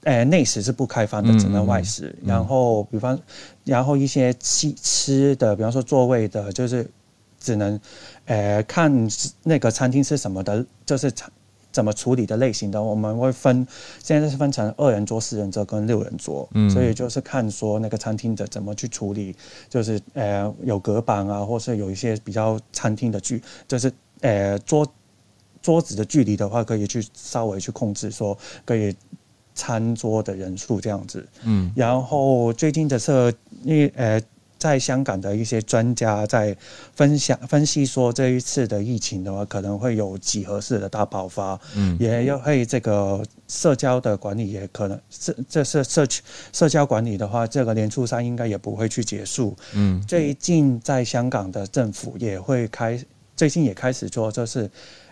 [0.03, 2.13] 呃内食是不开放的，只能外食。
[2.25, 3.17] 然后比方
[3.63, 6.85] 然后一些吃吃的，比方说座位的，就是
[7.39, 7.79] 只能。
[8.25, 9.07] 呃，看
[9.43, 11.09] 那个餐厅是什么的，就是
[11.71, 13.65] 怎么处理的类型的，我们会分，
[14.03, 19.33] 现在是分成二人桌、四人桌跟六人桌，嗯，所以就是看说那个餐厅的怎么去处理，
[19.69, 24.85] 就是呃有隔板啊，或是有一些比较餐厅的距，就是呃桌
[25.61, 28.93] 桌子的距离的话，可以去稍微去控制，说可以
[29.55, 33.33] 餐桌的人数这样子，嗯，然后最近的是
[33.63, 34.21] 因呃。
[34.57, 36.55] 在香港的一些专家在
[36.95, 52.99] 分享分析说，这一次的疫情的话，可能会有几何式的大爆发，嗯，也要会这个社交的管理也可能，这这是社区社交管理的话，这个年初三应该也不会去结束，嗯，最近在香港的政府也会开，
[53.35, 54.69] 最近也开始做，就是，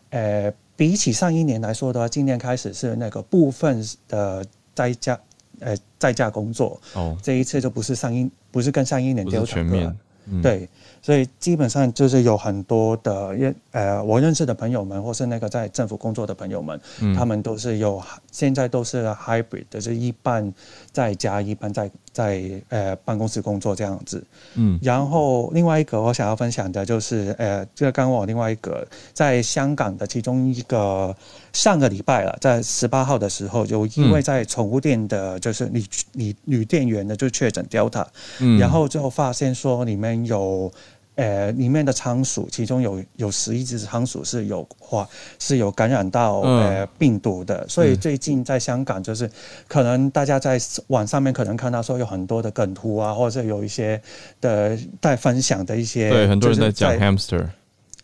[0.09, 5.19] 呃，比起上一年来说的话，今年开始是那个部分的在家。
[5.59, 9.95] 呃，在家工作，哦，这一次就不是上一，不是跟上一年调整了。
[10.27, 10.67] 嗯，对。
[11.01, 16.81] 所以基本上就是有很多的，认呃，我认识的朋友们，或是那个在政府工作的朋友们，
[17.15, 18.01] 他们都是有
[18.31, 20.51] 现在都是 hybrid 就，是一半
[20.91, 24.23] 在家，一半在在呃办公室工作这样子。
[24.53, 31.13] 嗯，然后另外一个我想要分享的就是，呃，这个刚刚我另外一个在香港的其中一个
[31.51, 38.05] 上个礼拜了，在十八号的时候，就因为在宠物店的，就是女女女店员呢就确诊 Delta，
[38.39, 40.71] 嗯，然后最后发现说里面有。
[41.15, 45.07] 呃，里面的仓鼠，其中有有十一只仓鼠是有话
[45.39, 49.29] 是有感染到呃病毒的，所以最近在香港就是
[49.67, 54.01] 可能大家在网上面可能看到说有很多的梗图啊，或者有一些
[54.41, 57.47] 的在分享的一些，对，很多人在讲 hamster，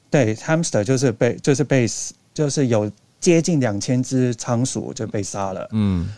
[0.09, 1.85] 对，hamster 就是被就是被
[2.33, 2.89] 就是有
[3.19, 6.13] 接近两千只仓鼠就被杀了，嗯，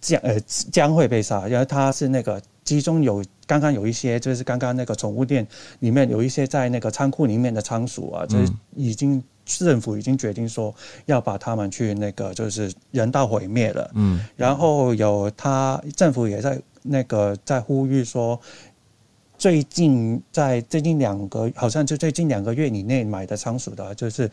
[0.00, 0.38] 将呃
[0.70, 2.40] 将会被杀，因为它是那个。
[2.64, 5.44] 其中有刚刚有一些，就是刚刚那个宠物店
[5.80, 10.72] 里面有一些在那个仓库里面的仓鼠啊，就是已经政府已经决定说
[11.06, 13.90] 要把他们去那个就是人道毁灭了。
[13.94, 18.38] 嗯，然后有他政府也在那个在呼吁说，
[19.38, 24.30] 最近在最近两个好像就最近两个月以内买的仓鼠的，就是。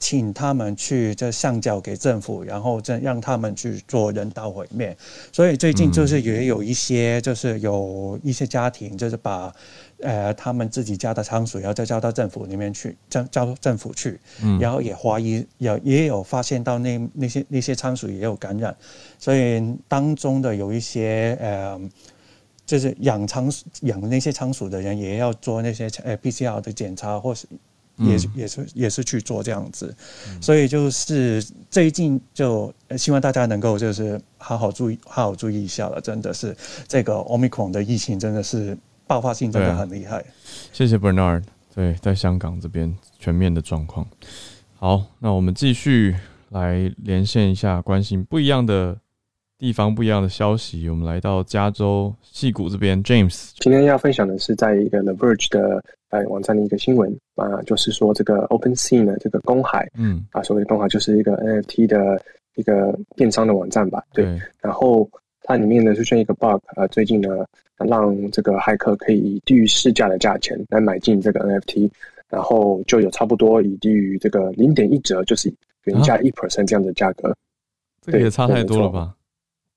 [0.00, 4.96] 请他们去这上交给政府，然后这让他们去做人道毁灭。
[5.30, 9.54] 所以最近就是也有一些，就是有一些家庭，就是把
[10.00, 14.18] 呃他们自己家的仓鼠，然后再交到政府里面去，交交政府去，
[14.58, 18.74] 然后也怀疑有也有发现到那那些那些仓鼠也有感染，
[19.18, 21.78] 所以当中的有一些呃，
[22.64, 27.46] 就是养仓养那些仓鼠的人也要做那些呃 PCR 的检查，或是。
[27.96, 29.94] 也也是也是去做这样子，
[30.40, 36.56] 所以就是最近就希望大家能够就是好好注意好好注意一下了，真的是
[36.88, 38.76] 这个 omicron 的疫情真的是
[39.06, 40.24] 爆发性真的很厉害。
[40.72, 41.44] 谢谢 Bernard。
[41.72, 44.04] 对，在香港这边全面的状况。
[44.76, 46.16] 好，那我们继续
[46.48, 48.98] 来连线一下，关心不一样的
[49.56, 50.88] 地方、不一样的消息。
[50.88, 62.22] 我们来到加州戏谷这边，James 今天要分享的是在一个 The Verge 的呃网站的一个新闻啊，就是说这个 OpenSea 呢，这个公海，嗯啊，所谓的公海就是一个 NFT 的
[62.56, 64.24] 一个电商的网站吧，对。
[64.60, 65.08] 然后
[65.42, 67.44] 它里面呢出现一个 bug 啊，最近呢
[67.78, 71.90] 让这个骇客可以以低于市价的价钱来买进这个 NFT，
[72.28, 75.52] 然后就有差不多以低于这个零点一折，就是
[75.84, 77.34] 原价一 percent 这样的价格，
[78.02, 79.14] 这个也差太多了吧？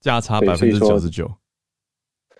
[0.01, 1.31] 价差百分之九十九，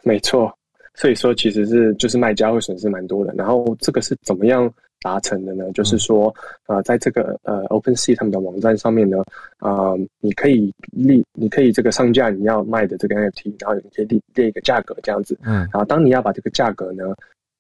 [0.04, 0.54] 没错。
[0.96, 3.34] 所以说其实是就是卖家会损失蛮多的。
[3.36, 4.72] 然后这个是怎么样
[5.02, 5.72] 达成的呢？
[5.74, 6.34] 就是说
[6.68, 9.18] 呃，在这个呃 OpenSea 他们的网站上面呢，
[9.58, 15.38] 啊，你可以立，你可以这个上架你要卖的这个 NFT，然后你可以列列一个价格这样子。
[15.44, 15.56] 嗯。
[15.56, 17.04] 然后当你要把这个价格呢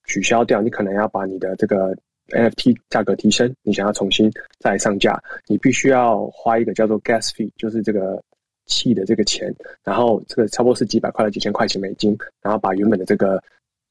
[0.05, 1.95] 取消掉，你可能要把你的这个
[2.29, 8.23] NFT 价格提升，你想要重新再上架，你必须要花一个叫做 Gas Fee，就是这个。
[8.65, 9.53] 气的这个钱，
[9.83, 13.41] 然后这个差不多是几百块到、几千块钱美金，然后把原本的这个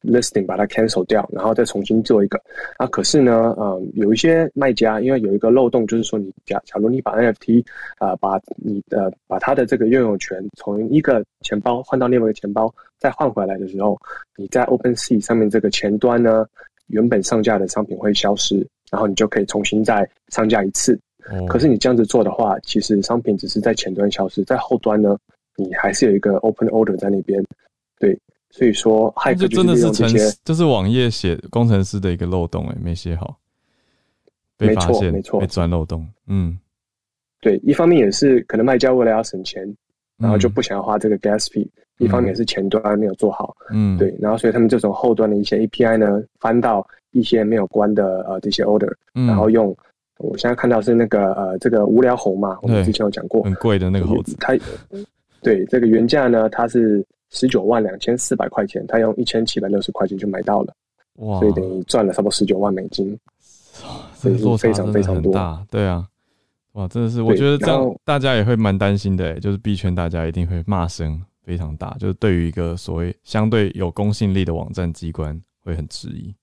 [0.03, 2.41] listing 把它 cancel 掉，然后再重新做一个。
[2.77, 7.65] 啊，可是呢，嗯，有一些卖家因为有一个漏洞，就是说你假假如你把 NFT
[7.99, 13.97] 啊，把你的把他的这个拥有权从一个钱包换到另外一个钱包，再换回来的时候，
[14.37, 16.47] 你在 OpenSea 上面这个前端呢，
[16.89, 20.99] 原本上架的商品会消失，然后你就可以重新再上架一次。
[21.49, 25.17] 可是你这样子做的话，其实商品只是在前端消失，在后端呢，
[25.57, 27.43] 你还是有一个 open order 在那边。
[27.99, 28.19] 对，
[28.51, 33.39] 所以说，这真的是程式，这是网页写工程师的一个漏洞，哎，没写好，
[34.57, 36.05] 被发现，没错，被钻漏洞。
[36.27, 36.59] 嗯，
[37.41, 39.63] 对，一方面也是可能卖家为了要省钱，
[40.19, 41.65] 然后就不想要花这个 gas fee；
[41.99, 43.55] 一方面是前端没有做好。
[43.71, 49.77] 嗯，对，然后所以他们这种后端的一些 API 呢，翻到一些没有关的呃这些 order，然后用。
[50.23, 54.37] 我现在看到是那个呃，这个无聊猴嘛，我们之前有讲过，很贵的那个猴子。
[54.39, 54.57] 它
[55.43, 60.75] 对这个原价呢，它是十九万两千四百块钱，他用一千七百六十块钱就买到了，
[61.17, 61.41] 哇！
[61.41, 63.19] 所以等于赚了差不多十九万美金，
[64.21, 65.33] 这个非常非常多，
[65.71, 66.07] 对啊，
[66.75, 76.35] 哇，真的是，我觉得这样大家也会蛮担心的，就是币圈大家一定会骂声非常大，就是对于一个所谓相对有公信力的网站机关会很质疑。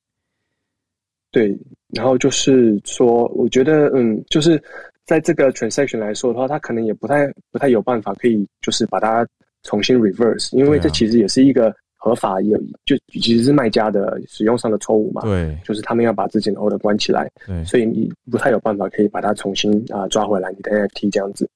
[1.31, 1.57] 对，
[1.93, 4.61] 然后就是说，我觉得，嗯，就是
[5.05, 9.27] 在这个 transaction 来说的话，它可能也不太不太有办法可以，就是把它
[9.63, 15.21] 重新 reverse，因为这其实也是一个合法，也就其实是卖家的使用上的错误嘛。
[15.21, 21.47] 对，就是他们要把自己的 order 关起来，对，所以你不太有办法可以把它重新啊抓回来你的 NFT 这样子。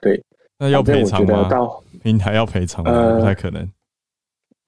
[0.00, 0.22] 对，
[0.58, 1.48] 那要赔偿吗？
[1.50, 3.14] 到平台要赔偿吗？
[3.16, 3.68] 不太可能。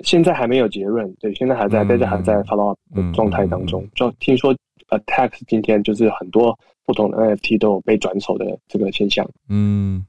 [0.04, 3.86] 现在还没有结论，对，现在还在，大家还在 follow up 的状态当中。
[3.94, 4.54] 就听说
[4.90, 9.28] ，Attack 今天就是很多不同的 NFT 都有被转手的这个现象。
[9.48, 10.04] 嗯，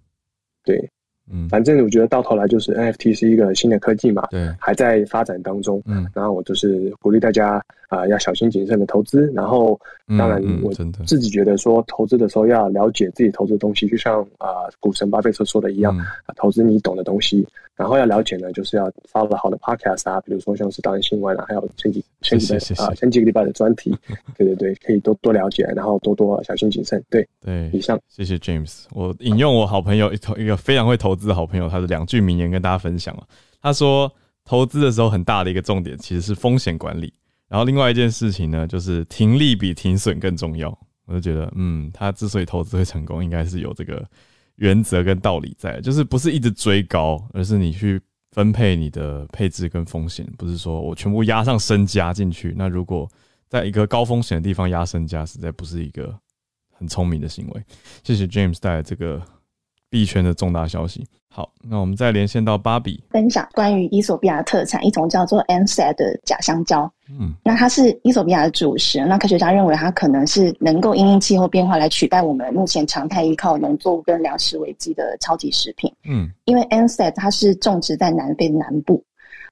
[0.64, 0.90] 对。
[1.32, 5.80] 嗯，反正我觉得到头来就是 NFT 是一个新的科技嘛，对，还在发展当中。
[5.86, 9.32] 嗯，然后我就是鼓励大家啊，要小心谨慎的投资。
[9.36, 9.80] 然后，
[10.18, 10.74] 当然我
[11.06, 15.96] 自己觉得说，投资的时候要了解自己投资的东西，就像啊股神巴菲特说的一样，
[16.36, 17.48] 投资你懂的东西。
[17.80, 23.98] 然后要了解呢，就是要发了好的 podcast 啊，比如说像是《当日新闻》啊，还有前几前几个啊前几个礼拜的专题，
[24.38, 27.02] 对对对，可以多多了解，然后多多小心谨慎。
[27.10, 33.24] 对对，以上谢谢 James，我引用我好朋友一投一个非常会投资的好朋友他的两句名言跟大家分享了。
[33.62, 34.12] 他说，
[34.44, 37.14] 投资的时候很大的一个重点其实是风险管理，
[37.48, 40.78] 然后另外一件事情呢，就是停利比停损更重要。
[41.06, 44.06] 我就觉得，嗯，他之所以投资会成功，应该是有这个。
[44.60, 48.00] 原则跟道理在，就是不是一直追高，而是你去
[48.32, 52.54] 分配你的配置跟风险，不是说我全部压上身家进去。
[52.56, 53.10] 那如果
[53.50, 56.18] 在一个高风险的地方压身家，实在不是一个
[56.72, 57.64] 很聪明的行为。
[58.04, 59.22] 谢谢 James 带来这个。
[59.90, 61.06] 币圈的重大消息。
[61.32, 66.92] 好，那我们再连线到芭比，分享关于伊索比亚的特产，一种叫做 a n s e t 的假香蕉。
[67.08, 69.06] 嗯，那它是伊索比亚的主食。
[69.06, 75.94] 那科学家认为它可能是能够因应气候变化来取代我们目前常态依靠农作物跟粮食危机的超级食品。
[76.04, 79.02] 嗯，因为 a n s e t 它是种植在南非的南部，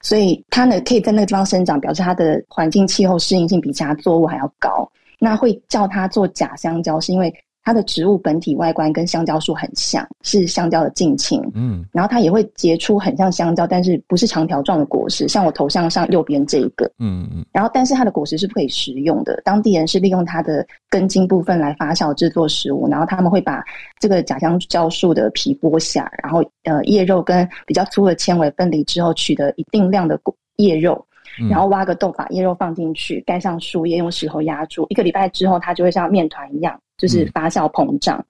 [0.01, 4.91] 所以它呢可以在那个地方生长，表示它的环境气候适应性比其他作物还要高。
[5.19, 7.31] 那会叫它做假香蕉，是因为。
[7.67, 11.41] 它的植物本体外观跟香蕉树很像，是香蕉的近亲。
[11.53, 16.89] 嗯，然后它也会结出很像香蕉，但是不是长条状的果实，像我头像上右边这一个。
[16.97, 17.45] 嗯嗯。
[17.51, 19.41] 然后，但是它的果实是不可以食用的。
[19.43, 23.61] 当地人是利用它的根茎部分来发酵制作食物，然后他们会把
[23.99, 31.03] 这个假香蕉树的皮剥下，然后呃叶肉跟比较粗的纤维分离之后，取得一定量的果叶肉。
[31.49, 34.87] 然后挖个洞，把叶肉放进去，盖上树叶，用石头压住。
[34.89, 38.23] 一个礼拜之后，它就会像面团一样，就是发酵膨胀。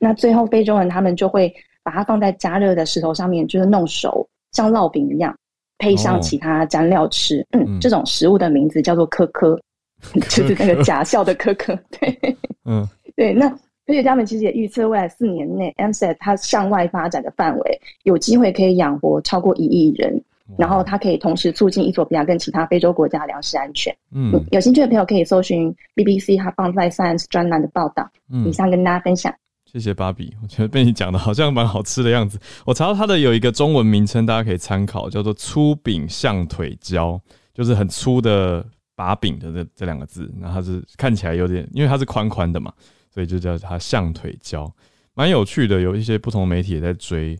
[0.00, 1.52] 那最后非洲人他们就会
[1.82, 5.36] 把它放在加热的石头上面，就是弄熟，像烙饼一样，
[5.78, 7.46] 配上其他蘸料吃。
[7.52, 9.58] 嗯，这种食物的名字叫做科科，
[10.28, 11.78] 就是那个假笑的科科。
[12.00, 13.32] 对，嗯， 对。
[13.32, 13.48] 那
[13.86, 20.22] 科学家们其实也预测，未来四年内 m s e t 它向外发展的范围，有机会可以养活超过一亿人。
[20.56, 23.94] 然后它可以同时促进伊索比亚跟其他非洲国家粮食安全。
[24.12, 28.08] 嗯，有兴趣的朋友可以搜寻 BBC 它放在 Science 专栏的报道。
[28.30, 29.34] 嗯，以上跟大家分享。
[29.70, 32.38] 谢谢芭比， 我觉得被你讲的好像蛮好吃的样子。
[32.64, 37.20] 我查到它的有一个中文名称，大家可以参考，叫做粗柄象腿椒，
[37.52, 38.64] 就是很粗的
[38.96, 40.32] 把柄的这这两个字。
[40.40, 42.72] 那它是看起来有点，因为它是宽宽的嘛，
[43.12, 44.72] 所以就叫它象腿椒，
[45.12, 45.80] 蛮有趣的。
[45.80, 47.38] 有一些不同媒体也在追。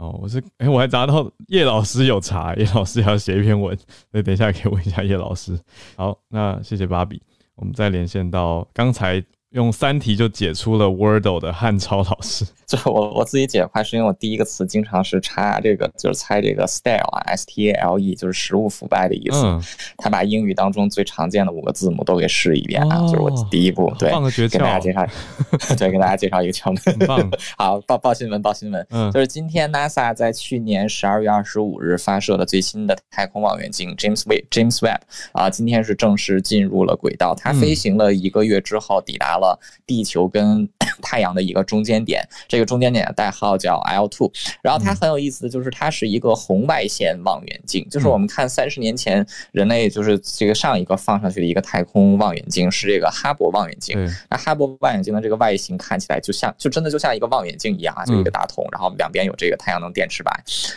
[0.00, 3.76] 哦，我是哎，我还查到叶老师有查，叶老师要写一篇文，
[4.10, 5.58] 所以等一下可以问一下叶老师。
[5.94, 7.22] 好，那谢谢芭比，
[7.54, 9.22] 我们再连线到刚才。
[9.50, 19.60] 用三题就解出了 Wordle 的汉超老师， 就我我自己解快是因为我第一个词经常是查这个，就是猜这个 style 啊，S T A L E，就是食物腐败的意思。
[19.98, 24.12] 他把英语当中最常见的五个字母都给试一遍啊，就是我第一步，对，
[24.48, 25.04] 给大家介绍，
[25.76, 26.70] 对，给大家介绍一个窍
[27.08, 27.30] 门。
[27.58, 35.00] 好，报报新闻，报新闻，嗯就是今天 NASA 在去年十二月二十五日发射的最新的太空望远镜 James Webb James Webb
[35.32, 39.39] 啊，今天是正式进入了轨道，它飞行了一个月之后抵达。
[39.40, 40.68] 了地球跟
[41.02, 44.30] 太阳的一个中间点，这个中间点的代号叫 L two，
[44.62, 53.96] 然后它很有意思的就是它是一个红外线望远镜，就是我们看三十年前人类就是这个上一个放上去的一个太空望远镜是这个哈勃望远镜，
[54.28, 60.30] 那哈勃望远镜的这个外形看起来就像就真的就像一个望远镜一样啊，就一个大筒，然后两边有这个太阳能电池板。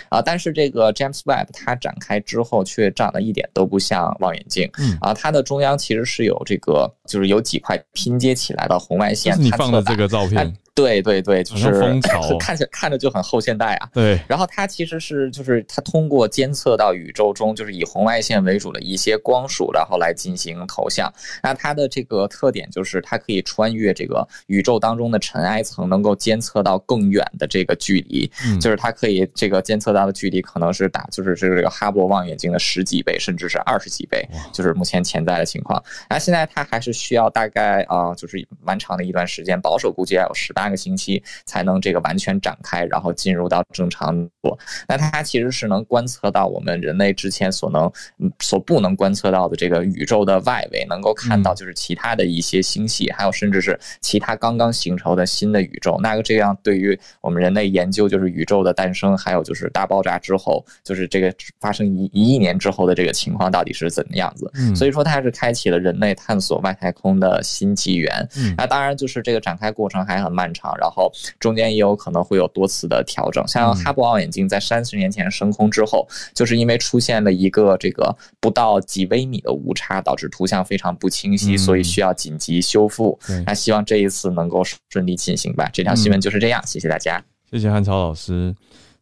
[0.10, 4.70] 啊，但是这个 James Webb 它展开之后却长得一点都不像望远镜，
[5.02, 10.56] 啊，它的中央其实是有这个就是有几块拼接起来到红外线，你放的这个照片。
[10.76, 11.72] 对对对，就是
[12.40, 13.90] 看起来看着就很后现代啊。
[13.94, 21.14] 对，然后它其实是就是它通过监测到宇宙中就是以红外线为主的一些光束，然后来进行投像。
[21.44, 28.30] 那它的这个特点就是它可以穿越这个宇宙当中的尘埃层，能够监测到更远的这个距离。
[28.44, 35.80] 嗯，就是它可以这个监测到的距离可能是打就是这个哈勃望远镜的十几倍，甚至是二十几倍，就是目前潜在的情况。
[36.10, 40.63] 那现在它还是需要大概啊，就是蛮长的一段时间，保守估计要有十八。
[40.64, 44.58] 八个星期才能这个完全展开，然后进入到正常度。
[44.88, 47.92] 那它其实是能观测到我们人类之前所能、
[48.40, 56.00] 所不能观测到的这个宇宙的外围，能够看到就是其他的一些星系，还有甚至是其他刚刚形成的新的宇宙。
[56.02, 64.50] 那个这样对于我们人类研究就是宇宙的诞生，还有就是大爆炸之后，就是这个发生一一亿年之后的这个情况到底是怎么样子？
[64.74, 68.26] 所以说它是开启了人类探索外太空的新纪元。
[68.56, 70.53] 那当然就是这个展开过程还很漫。
[70.54, 73.46] 长，然后中间也有可能会有多次的调整。
[73.48, 83.20] 像哈勃望远镜在三十年前升空之后，就是因为出现了一个这个不到几微米的误差，导致图像非常不清晰，所以需要紧急修复。
[83.46, 85.70] 那希望这一次能够顺利进行吧。
[85.74, 87.24] 这条新闻就是这样，谢谢大家。
[87.50, 88.56] 谢谢汉超老师。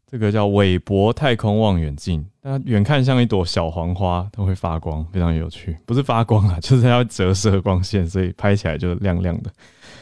[0.10, 5.78] 这个叫韦伯太空望远镜，它远看像一朵小黄花，它会发光，非常有趣。
[5.86, 9.50] 不是发光啊， 就是它要折射光线，所以拍起来就亮亮的。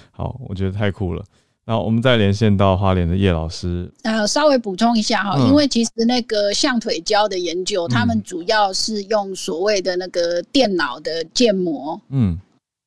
[0.09, 1.23] 好，我觉得太酷了。
[1.69, 3.87] 然后我们再连线到花莲的叶老师。
[4.01, 12.35] 呃，稍微补充一下哈，因为其实那个象腿胶的研究，他们主要是用所谓的那个电脑的建模，嗯，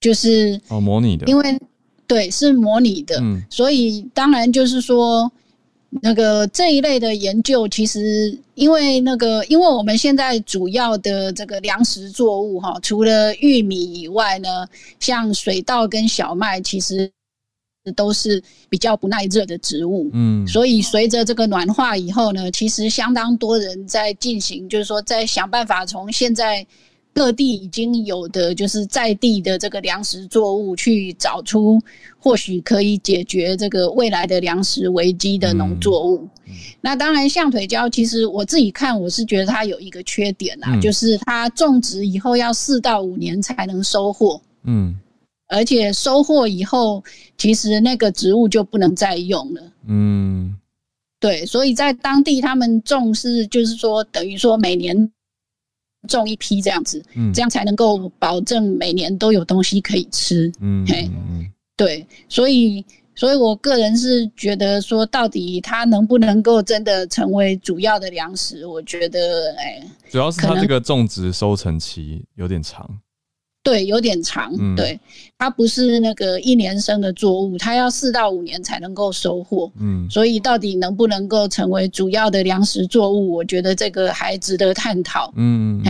[0.00, 1.56] 就是哦模拟的，因为
[2.08, 5.30] 对是模拟的，嗯，所以当然就是说
[6.00, 14.66] 那个这一类的研究，其实因为那个，因为我们现在主要的这个粮食作物哈，除了玉米以外呢，
[14.98, 17.08] 像水稻跟小麦，其实。
[17.90, 26.64] 都是比较不耐热的植物，嗯，所以随着这个暖化以后呢，其实相当多人在进行，就是说在想办法从现在
[27.12, 31.80] 各地已经有的就是在地的这个粮食作物去找出
[32.20, 36.28] 或许可以解决这个未来的粮食危机的农作物。
[36.80, 44.94] 那当然，象腿椒其实我自己看，我是觉得它有一个缺点啊，就是它种植以后要四到五年才能收获，嗯。
[45.52, 47.04] 而且收获以后，
[47.36, 49.62] 其实那个植物就不能再用了。
[49.86, 50.56] 嗯，
[51.20, 55.12] 对，所以在当地他们种是，就是说等于说每年
[56.08, 60.50] 种一批这样子，嗯这样才能够保证每年都有东西可以吃。
[60.60, 61.10] 嗯，嘿，
[61.76, 62.82] 对，所以
[63.14, 68.64] 所以我个人是觉得说，到底它能不能够真的成为主要的粮食？
[68.64, 72.88] 我觉得，哎，主要是它这个种植收成期有点长。
[73.62, 74.52] 对，有点长。
[74.74, 74.98] 对，
[75.38, 79.70] 它不是那个一年生的作物，它要四到五年才能够收获。
[79.78, 85.32] 嗯，所以到底能不能够成为主要的粮食作物，我觉得这个还值得探讨。
[85.36, 85.80] 嗯，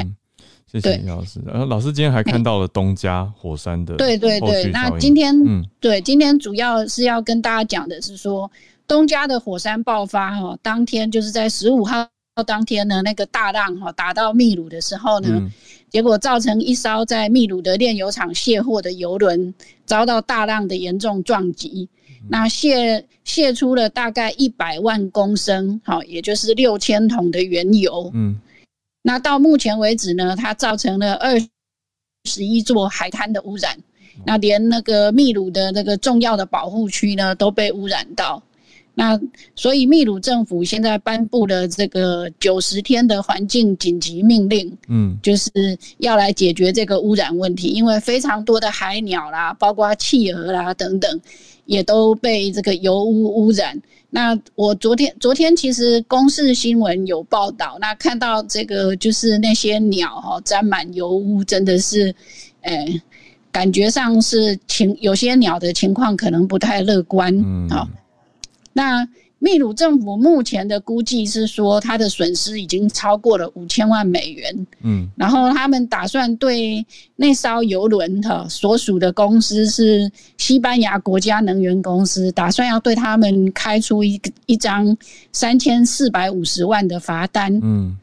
[0.70, 1.40] 谢谢李老师。
[1.46, 4.70] 然后老师今天还看到了东家火山的对对对。
[4.70, 8.50] 那今天嗯，对，今天主要是要跟大家讲的是说，
[8.86, 12.06] 东家的火山爆发哈，当天就是在十五号
[12.46, 15.50] 当天呢，那个大浪哈打到秘鲁的时候呢。
[15.90, 19.52] 结果造成一艘在秘鲁的炼油厂卸货的油轮
[19.84, 21.86] 遭到大浪的严重撞击，
[22.30, 28.10] 那卸卸出了大概一百万公升，好，也就是六千桶的原油。
[28.14, 28.40] 嗯，
[29.02, 31.38] 那到目前为止呢，它造成了二
[32.24, 33.78] 十一座海滩的污染，
[34.24, 38.42] 那连那个秘鲁的那个重要的保护区呢都被污染到。
[38.94, 39.18] 那
[39.56, 45.50] 所以秘鲁政府现在颁布了这个九十天的环境紧急命令，嗯，就是
[45.96, 51.20] 要来解决这个污染问题，因为非常多的海鸟啦，包括企鹅啦等等，
[51.64, 53.80] 也都被这个油污污染。
[54.10, 62.14] 那我昨天昨天其实公视新闻有报道，那看到这个就是那些鸟哈沾满油污，真的是，
[62.60, 63.00] 诶，
[63.50, 67.88] 感觉上是情有些鸟的情况可能不太乐观，嗯，好。
[68.72, 69.06] 那
[69.38, 74.66] 秘鲁政府目前的估计是说，它的损失已经超过了五千万美元。
[74.82, 80.08] 嗯，然后他们打算对那艘游轮哈所属的公司是
[80.38, 84.96] 西班牙国家能源公司，打算要对他们开出一个一张
[85.32, 87.58] 三千四百五十万的罚单。
[87.64, 87.98] 嗯，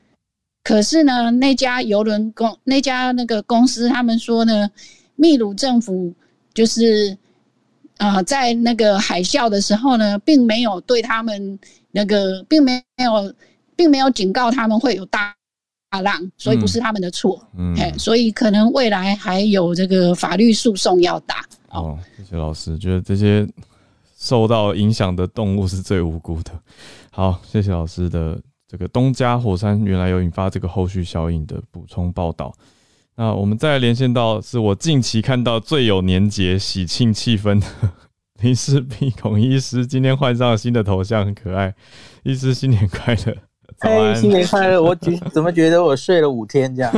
[0.62, 4.70] 可是呢，那家游轮公那家那个公司他们说呢，
[5.16, 6.14] 秘鲁政府
[6.54, 7.18] 就是。
[8.00, 11.60] 啊，在那个海啸的时候呢，并没有对他们
[11.92, 13.34] 那个，并没有，
[13.76, 15.36] 并没有警告他们会有大
[15.90, 17.46] 大浪，所以不是他们的错。
[17.58, 21.46] 嗯，所以可能未来还有这个法律诉讼要打。
[21.72, 23.46] 哦，谢谢老师，觉得这些
[24.18, 26.52] 受到影响的动物是最无辜的。
[27.12, 32.54] 好，谢谢老师的这个东加火山原来有引发这个后续效应的补充报道。
[33.20, 37.68] 那我们再连线到是我近期看到最有年节喜庆气氛的
[38.42, 41.76] 林世璧孔医师，今天换上了新的头像，很可爱。
[42.24, 43.36] 医师新年快乐，
[43.80, 44.82] 哎，新年快乐。
[44.82, 46.94] 我觉 怎么觉得我睡了五天这样？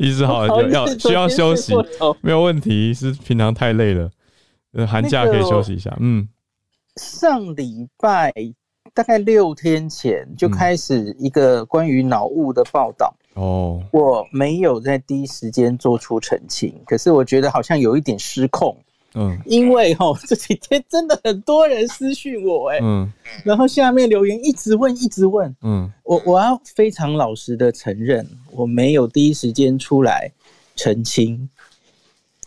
[0.00, 1.72] 医师好，要需要休息，
[2.20, 2.92] 没有问题。
[2.92, 4.10] 是平常太累了，
[4.72, 5.96] 呃，寒假可以休息一下。
[6.00, 6.28] 嗯，
[6.96, 8.32] 上礼拜
[8.94, 13.14] 大概六天前就开始一个关于脑雾的报道。
[13.34, 18.76] 哦，我没有在第一时间做出澄清，可是我觉得好像有一点失控。
[19.14, 23.10] 嗯，因为哈这几天真的很多人私讯我，哎，嗯，
[23.44, 30.30] 然后下面留言一直问，一直问，嗯，我我要非常老实的承认，我没有第一时间出来
[30.76, 31.48] 澄清，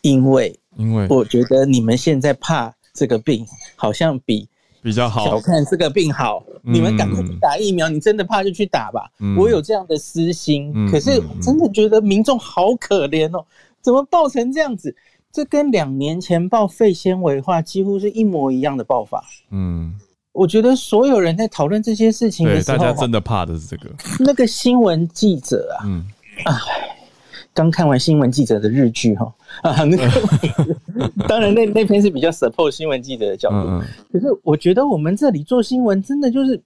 [0.02, 1.08] 因为因为。
[1.10, 4.48] 我觉得你们现在怕这个病，好像比。
[4.86, 7.90] 比较好，小看这个病好，你们赶快去打疫苗。
[7.90, 9.10] 你真的怕就去打吧。
[9.36, 13.44] 我有这样的私心，可是真的觉得民众好可怜哦，
[13.82, 14.96] 怎么爆成这样子？
[15.32, 19.24] 这跟两年前爆肺纤维化几乎是一模一样的爆法。
[19.50, 19.96] 嗯，
[20.32, 23.90] 我觉得所有人在讨论这些事情的时候，大家真的怕的是这个。
[24.20, 26.06] 那个新闻记者啊，嗯，
[26.46, 26.54] 哎。
[27.56, 29.34] 刚看完新闻记者的日剧哈
[29.64, 30.04] 啊，那个
[31.26, 33.82] 当然那那篇是比较 support 新闻记者的角度，
[34.12, 36.62] 可是我觉得我们这里做新闻真的就是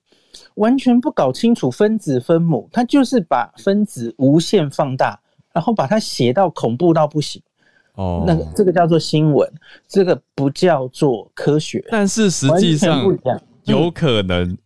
[0.55, 5.19] 完全不搞清楚分子分母，他就是把分子无限放大，
[5.53, 7.39] 然后把它写到恐怖到不行。
[7.93, 9.47] 哦，那个这个叫做新闻，
[9.87, 13.05] 这个不叫做科学，但是实际上
[13.65, 14.57] 有可能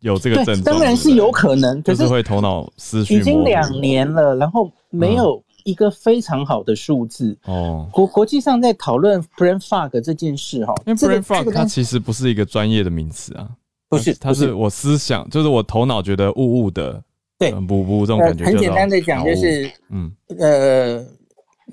[0.00, 5.40] 有这个症状，当然是有可能，就是会头脑思绪已经两年了，然后没有。
[5.68, 7.36] 一个非常好的数字。
[7.44, 13.48] 哦，国国际上在讨论 brain fog 这件事哈，因为 brain fog 它其实不是一个专业的名词啊，
[13.88, 17.02] 不是，它是我思想，就是我头脑觉得雾雾的，
[17.38, 20.10] 对，不不这种感觉，很简单的讲就是嗯。
[20.38, 21.04] 呃，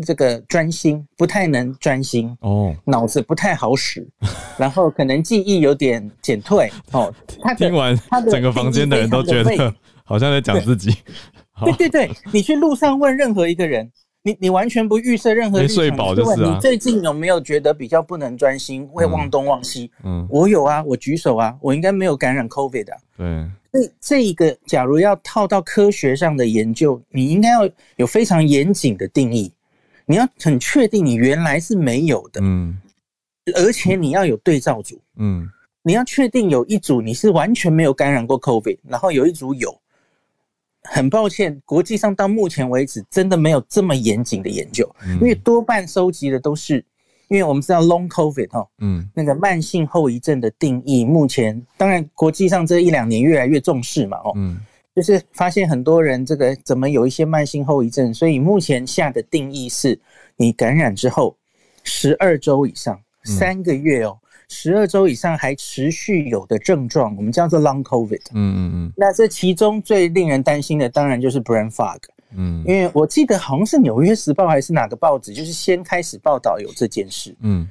[0.06, 2.36] 这个专心不太能专心。
[2.42, 4.06] 哦，脑子不太好使，
[4.60, 7.14] 然后可能记忆有点减退哦。
[7.42, 7.98] 他 听完，
[8.30, 9.74] 整个房间的人都觉得
[10.04, 10.94] 好像在讲自己。
[11.64, 13.90] 对对对，你去路上问任何一个人，
[14.24, 16.54] 你你完全不预设任何没睡饱就是啊。
[16.54, 19.90] 你最近有没有觉得比较不能专心，会忘东忘西？
[20.04, 22.98] 嗯，我有啊，我举手啊，我应该没有感染 COVID 的。
[23.18, 29.50] 对，这这一个，假如要套到科学上的研究，你应该要有非常严谨的定义，
[30.06, 32.42] 你要很确定你原来是没有的。
[32.44, 32.78] 嗯，
[33.56, 35.50] 而且你要有对照组，嗯，
[35.84, 39.74] 你要确定有一组你是完全没有感染过 COVID，然后有一组有。
[40.86, 46.84] 很抱歉，国际上到目前为止真的没有这么严谨的研究，因为多半收集的都是，
[47.28, 54.60] 因为我们知道 Long COVID 哈，嗯，那个慢性后遗症的定义，目前当然国际上这一两年越来越重视嘛，哦，嗯，
[54.96, 60.00] 就是发现很多人这个怎么有一些慢性后遗症，所以目前下的定义是，
[60.38, 61.36] 你感染之后
[61.84, 64.18] 十二周以上，三个月哦。
[64.50, 68.22] 十二周以上还持续有的症状，我们叫做 Long COVID。
[68.34, 68.94] 嗯嗯嗯。
[68.96, 72.00] 那这其中最令人担心的，当然就是 Brain Fog。
[72.38, 77.34] 嗯，因为我记得好像是《纽约时报》还是哪个报纸，就是先开始报道有这件事。
[77.40, 77.68] 嗯，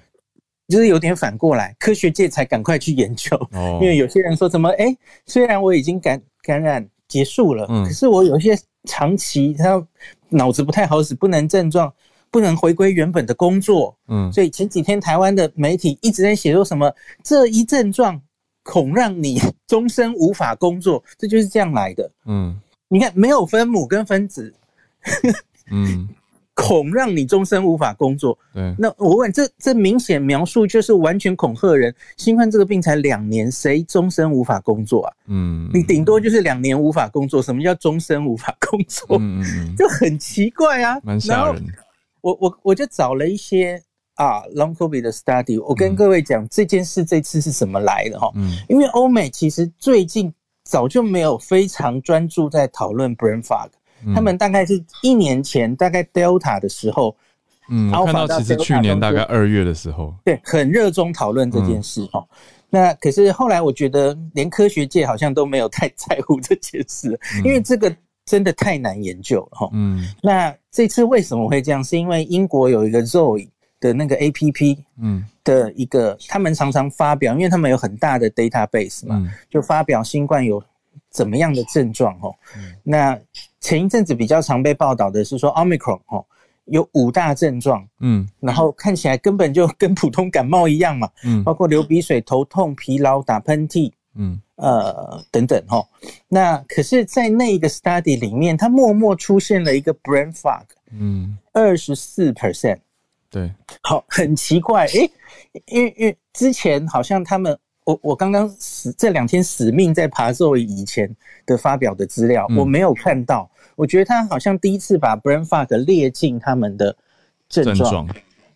[0.68, 3.36] 就是有点反过来，科学界才赶快去研究。
[3.52, 3.78] 哦。
[3.82, 4.96] 因为有些人说什么，哎，
[5.26, 9.86] 虽然我已经感感染结束了，嗯，可是我有一些长期他
[10.30, 11.92] 脑子不太好使，不能症状。
[12.34, 18.20] 不能回归原本的工作，嗯，所以前几天台湾的媒体一直在写说什么这一症状
[18.64, 24.52] 恐让你终身无法工作， 这就是这样来的，嗯，你看没有分母跟分子，
[25.70, 26.08] 嗯，
[26.54, 35.12] 恐让你终身无法工作，对，那我问这这明显描述就是完全恐吓人，新冠这个病才两年，谁终身无法工作啊？
[35.28, 39.18] 嗯，你顶多就是两年无法工作，什么叫终身无法工作？
[39.20, 41.64] 嗯嗯， 就很奇怪啊，蛮吓人。
[42.24, 43.78] 我我我就找了一些
[44.14, 45.62] 啊，long COVID 的 study。
[45.62, 48.32] 我跟各位讲这件事，这次是怎么来的哈？
[48.34, 50.32] 嗯，因为欧美其实最近
[50.64, 53.68] 早就没有非常专注在讨论 brain fog，
[54.14, 57.14] 他们大概是一年前，大概 Delta 的时候，
[57.68, 62.26] 嗯，我看到其实去年大概二月的时候，对，很热衷讨论这件事哈。
[62.70, 67.94] 那可是后来我觉得，连科学界好像都没有太 在乎这件事，因为这个。
[68.26, 69.68] 真的太难研究了哈。
[69.74, 71.82] 嗯，那这次为什么会这样？
[71.84, 73.48] 是因为英国有一个 Zoe
[73.78, 80.60] 的那个 A P P，嗯，的一个，他们常常发表，因为他们有很大的 database 嘛，就发表新冠有
[81.10, 82.34] 怎么样的症状哦。
[82.82, 83.16] 那
[83.60, 86.26] 前一阵子比较常被报道的是说 Omicron 哦，
[86.64, 93.92] 有五大症状，嗯，然后看起来根本就 跟普通感冒一样嘛，嗯，包括流鼻水、头痛、疲劳、打喷嚏。
[94.16, 95.84] 嗯，呃，等等哈，
[96.28, 102.78] 那可是，在那一个 study 里面，它默默出现了一个 brain fog，嗯，二十四 percent，
[103.28, 103.52] 对，
[103.82, 105.10] 好，很奇怪，诶，
[105.66, 111.12] 因为因为之前好像他们，我我刚刚死这两天死命在爬作以前
[111.44, 116.96] 的发表的资料，我没有看到，我觉得他好像第一次把 brain fog 列进他们的
[117.48, 118.08] 症状，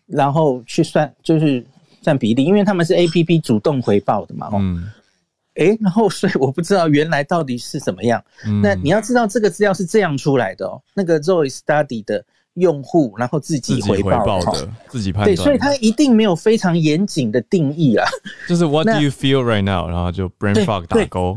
[0.07, 1.67] 然后去算就是
[2.03, 4.89] 占比例，因为他们是 A P P 主动回报的嘛，嗯。
[5.59, 8.23] 哎，然后所以我不知道原来到底是怎么样。
[8.63, 15.35] 那你要知道这个资料是这样出来的哦，那个 Zoe Study 的用户，然后自己回报的，自己判断。
[15.35, 18.07] 对，所以他一定没有非常严谨的定义啊。
[18.49, 19.89] 就是 What do you feel right now？
[19.89, 21.37] 然后就 Brain Fog 打勾。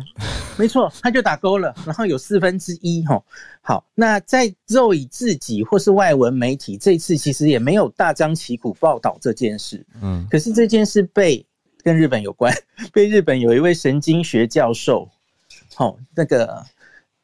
[0.57, 1.73] 没错，他就打勾了。
[1.85, 3.19] 然后有四分之一哈。
[3.61, 9.83] 好，那在 Zoe 自己或是外文媒体这次其实也没有大张旗鼓报道这件事。
[10.01, 11.43] 嗯，可是这件事被。
[11.83, 12.53] 跟日本有关，
[12.93, 15.09] 被日本有一位神经学教授，
[15.77, 16.65] 哦，那个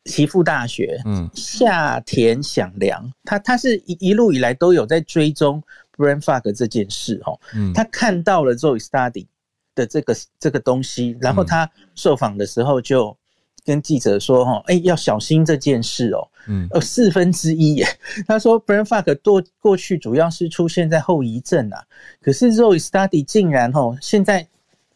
[0.06, 5.62] 岐阜大学，嗯，夏田响良，他他是一一路以来都有在追踪
[5.96, 9.28] brain fog 这件事，哦，嗯，他看到了 Zoe Study
[9.76, 13.16] 的这个这个东西，然后他受访的时候就
[13.68, 17.86] 跟记者说，哈，哎，要小心这件事哦，嗯，呃，四分之一耶，
[18.26, 21.84] 他说 brain fog 过过去主要是出现在后遗症啊，
[22.22, 24.48] 可是 Zoe Study 竟然，哈，现在。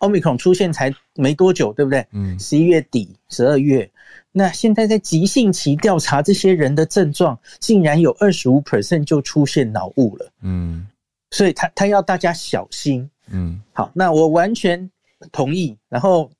[0.01, 2.03] Omicron 出现才没多久，对不对？
[2.11, 3.87] 嗯，十一月底、十二月，
[4.31, 10.31] 那现在在急性期调查这些人的症状，竟然有二十五 percent 就出现脑雾了。
[10.41, 10.87] 嗯，
[11.29, 13.07] 所以他他要大家小心。
[13.29, 14.89] 嗯，好，那我完全
[15.31, 16.31] 同意，然后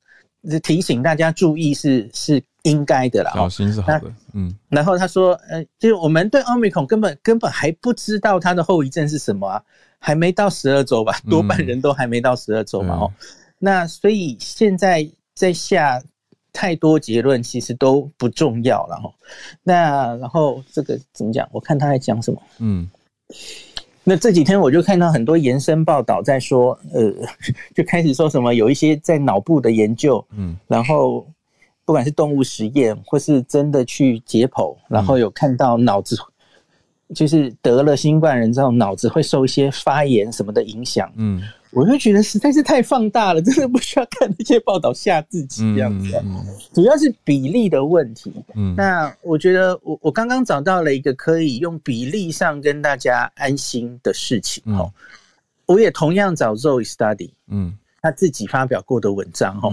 [0.62, 3.32] 提醒大家注意是是应该的啦。
[3.34, 4.12] 小心是好的。
[4.32, 9.62] 嗯，然后他说，呃，就是我们对奥密克戎根本根本还不知道它的后遗症是什么啊，
[9.98, 13.12] 还没到十二周吧，多半人都还没到十二周嘛，哦。
[13.58, 16.02] 那所以现在在下
[16.52, 19.12] 太多结论，其实都不重要了哈。
[19.62, 21.48] 那然后这个怎么讲？
[21.52, 22.42] 我看他在讲什么？
[22.58, 22.90] 嗯，
[24.04, 27.12] 那这几天我就看到很多延伸报道在说，呃，
[27.74, 31.26] 就开始说什么有一些在脑部的研究，嗯，然后
[31.84, 36.16] 不管是动物实验或是真的去解剖，然后有看到脑子
[37.14, 41.42] 就是得了新冠人之后，脑子会受一些发炎什么的影响，嗯。
[41.72, 46.22] 我就觉得实在是太放大了， 真的不需要看那些报道吓自己这样子。
[46.72, 48.30] 主要是比例的问题。
[48.54, 54.62] 嗯，那我觉得我我刚刚找到了一个可以用比例上跟大家安心的事情。
[54.76, 54.92] 哦，
[55.64, 59.70] 我也同样找 Zoe Study，嗯，他自己发表过的文章哈，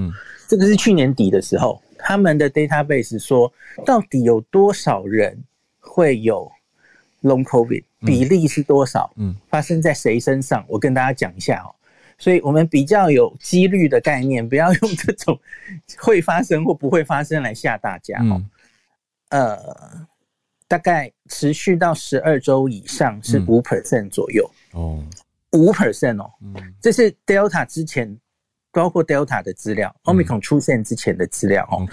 [0.48, 3.52] 这个是去年底的时候，他们的 database 说，
[3.86, 5.38] 到底有多少人
[5.82, 6.50] 会有
[7.24, 9.12] long covid，比例是多少？
[9.18, 10.64] 嗯，发生在谁身上？
[10.70, 11.76] 我跟大家讲一下哦。
[12.20, 15.40] 所以我们比较有几率的概念，不要用这种
[15.98, 18.44] 会发生或不会发生来吓大家哦。
[19.30, 20.08] 呃，
[20.68, 24.52] 大概持续到十二周以上是五 percent 左右。
[24.74, 25.02] 哦，
[25.54, 26.30] 五 percent 哦，
[26.82, 28.20] 这是 Delta 之前
[28.74, 31.88] 包括 Delta 的资料，Omicron 出现之前的资料哦。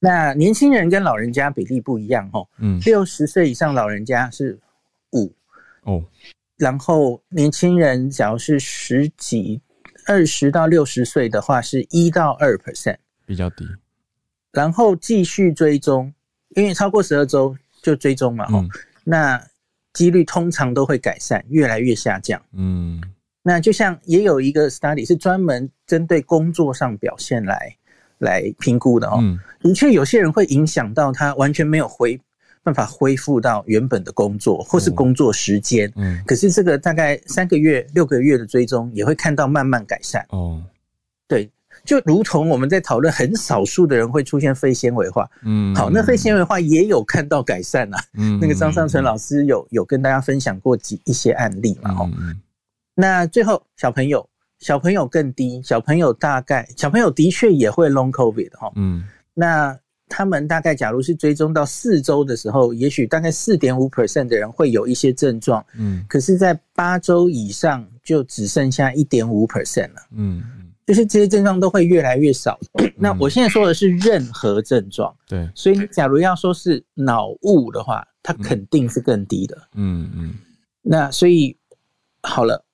[0.00, 4.58] 那年轻人跟老人家比例不一样哦，嗯，六十岁以上老人家是
[5.12, 5.32] 五。
[5.82, 6.04] 哦，
[6.56, 9.62] 然后年轻人假如是十几。
[10.08, 12.96] 二十到六十岁的话是一到二 percent，
[13.26, 13.68] 比较低。
[14.50, 16.12] 然后继续追踪，
[16.56, 18.66] 因为超过十二周就追踪嘛，哦，
[19.04, 19.38] 那
[19.92, 22.40] 几率通常都会改善，越来越下降。
[22.54, 22.98] 嗯，
[23.42, 27.76] 那就像也有一个 study 是专门针对工作上表现来
[28.16, 29.22] 来评估的哦，
[29.60, 32.18] 的确有些人会影响到他完全没有回。
[32.68, 40.22] 办法恢复到原本的工作或是工作时间，嗯，可是这个大概三个月、六个月的追踪也会看到慢慢改善。
[40.28, 40.62] 哦。
[41.26, 41.50] 对，
[41.82, 47.98] 就如同我们在讨论很少数的人会出现肺纤维化，嗯，好，那肺纤维化也有看到改善啊。
[48.18, 52.10] 嗯，那个张尚存老师有有跟大家分享过几一些案例嘛，哦，
[52.94, 59.78] 那最后小朋友，小朋友更低，小朋友大概小朋友的确也会 long covid 哈，嗯，那。
[60.08, 70.42] 他们大概，假如是追踪到四周的时候，也许大概四点五 percent 的人会有一些症状，嗯，可是，在八周以上就只剩下一点五 percent 了，嗯
[70.86, 72.58] 就是这些症状都会越来越少。
[72.96, 80.34] 那我现在说的是任何症状，对，所以假如要说是脑雾的话，它肯定是更低的，嗯嗯。
[80.82, 81.56] 那所以
[82.22, 82.64] 好了。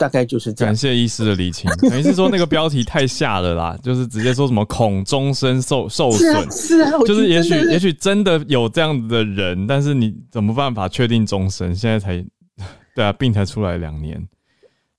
[0.00, 0.70] 大概就是这样。
[0.72, 11.76] 感谢医师的理清， 等于是说那个标题太吓了啦，就是直接说什么恐终身受受损，是啊，就是也许也许真的有这样子的人，但是你怎么办法确定终身？
[11.76, 12.24] 现在才
[12.96, 14.18] 对啊，病才出来两年，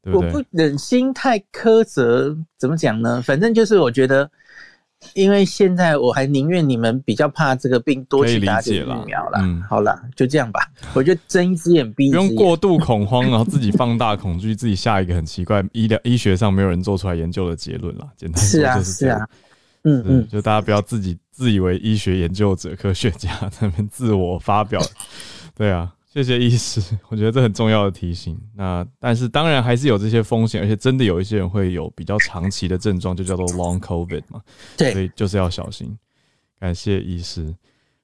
[0.03, 0.29] 对不对？
[0.29, 3.19] 我不忍心太苛责，怎么讲呢？
[3.25, 4.29] 反正就是我觉得。
[5.13, 9.39] 因为现在我还宁愿你们比较怕这个病，多去打点疫苗了。
[9.41, 10.61] 嗯，好了，就这样吧。
[10.93, 18.07] 我觉得睁一只眼闭一只眼，不用过度恐慌，然后自己放大恐惧，自己下一个很奇怪医疗医学上没有人做出来研究的结论了。
[18.15, 19.29] 简单说就是这样。
[19.83, 24.79] 嗯嗯，就大家不要自己自以为医学研究者、科学家在那边自我发表。
[25.55, 25.91] 对啊。
[26.13, 28.37] 谢谢医师， 我觉得这很重要的提醒。
[28.53, 34.41] 那但是当然还是有这些风险，而且真的有一些人会有比较长期的症状，就叫做 long covid 嘛。
[34.77, 35.97] 对，所以就是要小心。
[36.59, 37.55] 感谢医师，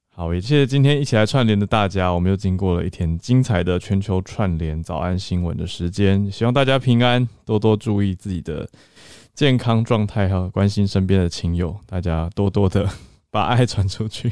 [0.08, 2.10] 好，也谢谢今天一起来串联的大家。
[2.10, 8.66] 我们又经过了一天精彩的全球串联早安新闻的时间，希望大家平安，多多注意自己的
[9.34, 11.78] 健康状态，还有关心身边的亲友。
[11.86, 12.90] 大家多多的
[13.30, 14.32] 把爱传出去，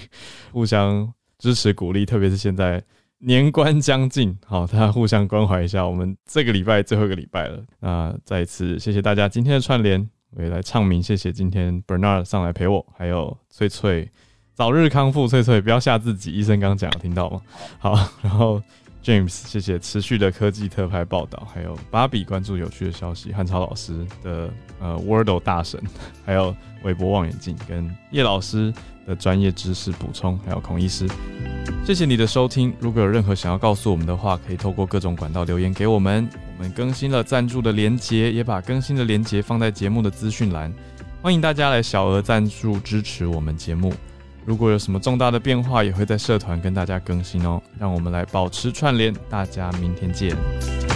[0.54, 2.82] 互相支持鼓励，特别是现在。
[3.28, 5.84] 年关将近，好，大家互相关怀一下。
[5.84, 11.02] 我们这个礼拜最后一个礼拜了，那再一次谢谢大家今天的串联，我也来唱名。
[11.02, 14.08] 谢谢今天 Bernard 上来陪我，还有翠翠，
[14.54, 17.42] 早日康复，翠翠不要吓自己，医生刚讲，听到吗？
[17.80, 18.62] 好，然后
[19.04, 25.82] James，谢谢持续的科技特派报道，还有芭比关注有趣的消息，汉超老师的呃 Wordle 大神，
[26.24, 28.72] 还有韦博望远镜跟叶老师。
[29.06, 31.08] 的专业知识补充，还有孔医师，
[31.86, 32.74] 谢谢你的收听。
[32.80, 36.28] 如果有任何想要告诉我们的话，可以透过各种管道留言给我们。
[36.58, 40.74] 我们更新了赞助的连结，也把更新的连结放在节目的资讯栏，
[41.22, 43.94] 欢迎大家来小额赞助支持我们节目。
[44.46, 47.62] 如果有什么重大的变化，也会在社团跟大家更新哦。
[47.80, 50.95] 让我们来保持串联，大家明天见。